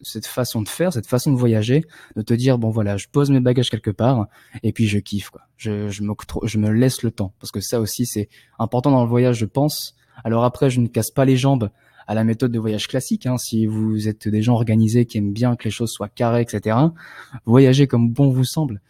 cette 0.02 0.26
façon 0.26 0.62
de 0.62 0.69
faire, 0.69 0.92
cette 0.92 1.07
façon 1.07 1.33
de 1.33 1.37
voyager, 1.37 1.85
de 2.16 2.23
te 2.23 2.33
dire 2.33 2.59
bon 2.59 2.71
voilà, 2.71 2.97
je 2.97 3.09
pose 3.12 3.30
mes 3.30 3.40
bagages 3.40 3.71
quelque 3.71 3.90
part 3.90 4.26
et 4.62 4.73
puis 4.73 4.87
je 4.87 4.99
kiffe 4.99 5.30
quoi. 5.30 5.42
Je 5.57 5.88
je 5.88 6.02
me 6.02 6.14
je 6.45 6.59
me 6.59 6.71
laisse 6.71 7.02
le 7.02 7.11
temps 7.11 7.35
parce 7.40 7.50
que 7.50 7.61
ça 7.61 7.80
aussi 7.80 8.07
c'est 8.07 8.28
important 8.59 8.90
dans 8.90 9.02
le 9.02 9.09
voyage, 9.09 9.37
je 9.37 9.47
pense. 9.47 9.97
Alors 10.25 10.45
après, 10.45 10.71
je 10.71 10.80
ne 10.80 10.87
casse 10.87 11.11
pas 11.11 11.25
les 11.25 11.37
jambes 11.37 11.71
à 12.07 12.14
la 12.14 12.25
méthode 12.25 12.52
de 12.52 12.59
voyage 12.59 12.88
classique. 12.88 13.26
Hein. 13.26 13.38
Si 13.38 13.66
vous 13.66 14.09
êtes 14.09 14.28
des 14.28 14.42
gens 14.42 14.54
organisés 14.54 15.07
qui 15.07 15.19
aiment 15.19 15.33
bien 15.33 15.57
que 15.57 15.64
les 15.64 15.71
choses 15.71 15.92
soient 15.92 16.09
carrées, 16.09 16.42
etc., 16.42 16.76
voyagez 17.45 17.87
comme 17.87 18.11
bon 18.11 18.30
vous 18.30 18.45
semble. 18.45 18.80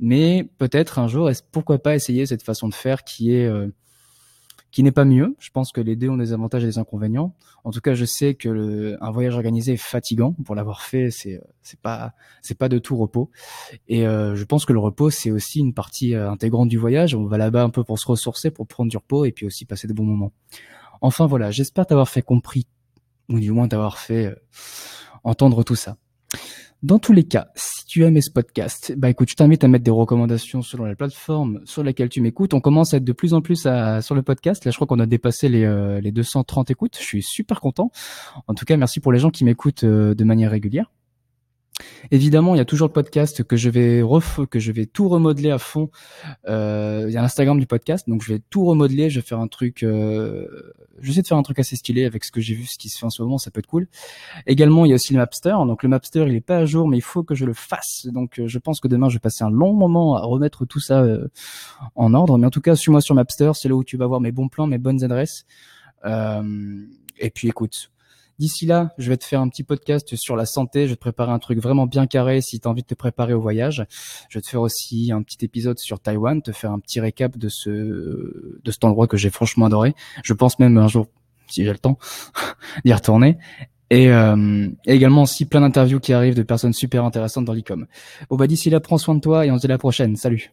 Mais 0.00 0.48
peut-être 0.58 0.98
un 0.98 1.08
jour, 1.08 1.30
pourquoi 1.50 1.78
pas 1.78 1.94
essayer 1.94 2.26
cette 2.26 2.42
façon 2.42 2.68
de 2.68 2.74
faire 2.74 3.04
qui 3.04 3.34
est 3.34 3.46
euh, 3.46 3.68
qui 4.70 4.82
n'est 4.82 4.92
pas 4.92 5.04
mieux. 5.04 5.34
Je 5.38 5.50
pense 5.50 5.72
que 5.72 5.80
les 5.80 5.96
deux 5.96 6.08
ont 6.08 6.16
des 6.16 6.32
avantages 6.32 6.62
et 6.62 6.66
des 6.66 6.78
inconvénients. 6.78 7.34
En 7.64 7.70
tout 7.70 7.80
cas, 7.80 7.94
je 7.94 8.04
sais 8.04 8.34
que 8.34 8.48
le, 8.48 9.02
un 9.02 9.10
voyage 9.10 9.34
organisé 9.34 9.72
est 9.74 9.76
fatigant. 9.76 10.34
Pour 10.44 10.54
l'avoir 10.54 10.82
fait, 10.82 11.10
c'est 11.10 11.40
c'est 11.62 11.80
pas 11.80 12.12
c'est 12.42 12.56
pas 12.56 12.68
de 12.68 12.78
tout 12.78 12.96
repos. 12.96 13.30
Et 13.88 14.06
euh, 14.06 14.34
je 14.34 14.44
pense 14.44 14.66
que 14.66 14.72
le 14.72 14.78
repos 14.78 15.10
c'est 15.10 15.30
aussi 15.30 15.60
une 15.60 15.74
partie 15.74 16.14
euh, 16.14 16.30
intégrante 16.30 16.68
du 16.68 16.78
voyage. 16.78 17.14
On 17.14 17.24
va 17.24 17.38
là-bas 17.38 17.62
un 17.62 17.70
peu 17.70 17.82
pour 17.84 17.98
se 17.98 18.06
ressourcer, 18.06 18.50
pour 18.50 18.66
prendre 18.66 18.90
du 18.90 18.96
repos 18.96 19.24
et 19.24 19.32
puis 19.32 19.46
aussi 19.46 19.64
passer 19.64 19.88
de 19.88 19.92
bons 19.92 20.04
moments. 20.04 20.32
Enfin 21.00 21.26
voilà, 21.26 21.50
j'espère 21.50 21.86
t'avoir 21.86 22.08
fait 22.08 22.22
compris 22.22 22.66
ou 23.28 23.40
du 23.40 23.52
moins 23.52 23.68
t'avoir 23.68 23.98
fait 23.98 24.26
euh, 24.26 24.34
entendre 25.24 25.62
tout 25.62 25.76
ça. 25.76 25.96
Dans 26.84 27.00
tous 27.00 27.12
les 27.12 27.24
cas, 27.24 27.48
si 27.56 27.84
tu 27.86 28.04
aimes 28.04 28.20
ce 28.20 28.30
podcast, 28.30 28.94
bah 28.96 29.10
écoute, 29.10 29.28
je 29.28 29.34
t'invite 29.34 29.64
à 29.64 29.68
mettre 29.68 29.82
des 29.82 29.90
recommandations 29.90 30.62
selon 30.62 30.84
la 30.84 30.94
plateforme 30.94 31.60
sur 31.64 31.82
laquelle 31.82 32.08
tu 32.08 32.20
m'écoutes. 32.20 32.54
On 32.54 32.60
commence 32.60 32.94
à 32.94 32.98
être 32.98 33.04
de 33.04 33.12
plus 33.12 33.34
en 33.34 33.40
plus 33.40 33.62
sur 34.00 34.14
le 34.14 34.22
podcast. 34.22 34.64
Là, 34.64 34.70
je 34.70 34.76
crois 34.76 34.86
qu'on 34.86 35.00
a 35.00 35.06
dépassé 35.06 35.48
les, 35.48 35.64
euh, 35.64 36.00
les 36.00 36.12
230 36.12 36.70
écoutes. 36.70 36.96
Je 36.96 37.04
suis 37.04 37.22
super 37.24 37.60
content. 37.60 37.90
En 38.46 38.54
tout 38.54 38.64
cas, 38.64 38.76
merci 38.76 39.00
pour 39.00 39.10
les 39.10 39.18
gens 39.18 39.30
qui 39.30 39.44
m'écoutent 39.44 39.82
euh, 39.82 40.14
de 40.14 40.22
manière 40.22 40.52
régulière. 40.52 40.92
Évidemment, 42.10 42.54
il 42.54 42.58
y 42.58 42.60
a 42.60 42.64
toujours 42.64 42.88
le 42.88 42.92
podcast 42.92 43.44
que 43.44 43.56
je 43.56 43.70
vais 43.70 44.02
que 44.50 44.58
je 44.58 44.72
vais 44.72 44.86
tout 44.86 45.08
remodeler 45.08 45.50
à 45.50 45.58
fond. 45.58 45.90
Euh, 46.48 47.04
il 47.08 47.12
y 47.12 47.16
a 47.16 47.22
l'Instagram 47.22 47.58
du 47.58 47.66
podcast, 47.66 48.08
donc 48.08 48.22
je 48.22 48.32
vais 48.32 48.40
tout 48.50 48.64
remodeler. 48.64 49.10
Je 49.10 49.20
vais 49.20 49.26
faire 49.26 49.40
un 49.40 49.48
truc. 49.48 49.82
Euh, 49.82 50.72
j'essaie 51.00 51.22
de 51.22 51.26
faire 51.26 51.36
un 51.36 51.42
truc 51.42 51.58
assez 51.58 51.76
stylé 51.76 52.04
avec 52.04 52.24
ce 52.24 52.32
que 52.32 52.40
j'ai 52.40 52.54
vu, 52.54 52.66
ce 52.66 52.78
qui 52.78 52.88
se 52.88 52.98
fait 52.98 53.06
en 53.06 53.10
ce 53.10 53.22
moment. 53.22 53.38
Ça 53.38 53.50
peut 53.50 53.60
être 53.60 53.66
cool. 53.66 53.88
Également, 54.46 54.84
il 54.84 54.90
y 54.90 54.92
a 54.92 54.94
aussi 54.96 55.12
le 55.12 55.18
Mapster. 55.18 55.54
Donc 55.66 55.82
le 55.82 55.88
Mapster, 55.88 56.24
il 56.28 56.34
est 56.34 56.40
pas 56.40 56.58
à 56.58 56.64
jour, 56.64 56.88
mais 56.88 56.96
il 56.96 57.02
faut 57.02 57.22
que 57.22 57.34
je 57.34 57.44
le 57.44 57.54
fasse. 57.54 58.06
Donc 58.06 58.38
euh, 58.38 58.46
je 58.46 58.58
pense 58.58 58.80
que 58.80 58.88
demain, 58.88 59.08
je 59.08 59.14
vais 59.14 59.20
passer 59.20 59.44
un 59.44 59.50
long 59.50 59.72
moment 59.72 60.16
à 60.16 60.22
remettre 60.22 60.64
tout 60.64 60.80
ça 60.80 61.02
euh, 61.02 61.28
en 61.94 62.14
ordre. 62.14 62.38
Mais 62.38 62.46
en 62.46 62.50
tout 62.50 62.60
cas, 62.60 62.76
suis-moi 62.76 63.00
sur 63.00 63.14
Mapster. 63.14 63.52
C'est 63.54 63.68
là 63.68 63.74
où 63.74 63.84
tu 63.84 63.96
vas 63.96 64.06
voir 64.06 64.20
mes 64.20 64.32
bons 64.32 64.48
plans, 64.48 64.66
mes 64.66 64.78
bonnes 64.78 65.04
adresses. 65.04 65.46
Euh, 66.04 66.82
et 67.18 67.30
puis 67.30 67.48
écoute, 67.48 67.90
D'ici 68.38 68.66
là, 68.66 68.94
je 68.98 69.08
vais 69.08 69.16
te 69.16 69.24
faire 69.24 69.40
un 69.40 69.48
petit 69.48 69.64
podcast 69.64 70.14
sur 70.14 70.36
la 70.36 70.46
santé. 70.46 70.84
Je 70.84 70.90
vais 70.90 70.96
te 70.96 71.00
préparer 71.00 71.32
un 71.32 71.40
truc 71.40 71.58
vraiment 71.58 71.86
bien 71.86 72.06
carré 72.06 72.40
si 72.40 72.60
tu 72.60 72.68
as 72.68 72.70
envie 72.70 72.82
de 72.82 72.86
te 72.86 72.94
préparer 72.94 73.34
au 73.34 73.40
voyage. 73.40 73.84
Je 74.28 74.38
vais 74.38 74.42
te 74.42 74.48
faire 74.48 74.60
aussi 74.60 75.10
un 75.12 75.22
petit 75.22 75.44
épisode 75.44 75.78
sur 75.78 75.98
Taïwan, 75.98 76.40
te 76.40 76.52
faire 76.52 76.70
un 76.70 76.78
petit 76.78 77.00
récap 77.00 77.36
de 77.36 77.48
ce 77.48 77.70
de 77.70 78.70
cet 78.70 78.84
endroit 78.84 79.08
que 79.08 79.16
j'ai 79.16 79.30
franchement 79.30 79.66
adoré. 79.66 79.94
Je 80.22 80.34
pense 80.34 80.58
même 80.60 80.78
un 80.78 80.86
jour, 80.86 81.08
si 81.48 81.64
j'ai 81.64 81.72
le 81.72 81.78
temps, 81.78 81.98
d'y 82.84 82.92
retourner. 82.92 83.38
Et, 83.90 84.10
euh, 84.10 84.68
également 84.84 85.22
aussi 85.22 85.46
plein 85.46 85.62
d'interviews 85.62 85.98
qui 85.98 86.12
arrivent 86.12 86.36
de 86.36 86.42
personnes 86.42 86.74
super 86.74 87.04
intéressantes 87.04 87.46
dans 87.46 87.54
l'e-com. 87.54 87.86
Bon 88.28 88.36
bah 88.36 88.46
d'ici 88.46 88.70
là, 88.70 88.80
prends 88.80 88.98
soin 88.98 89.14
de 89.14 89.20
toi 89.20 89.46
et 89.46 89.50
on 89.50 89.56
se 89.56 89.62
dit 89.62 89.66
à 89.66 89.70
la 89.70 89.78
prochaine. 89.78 90.14
Salut 90.14 90.52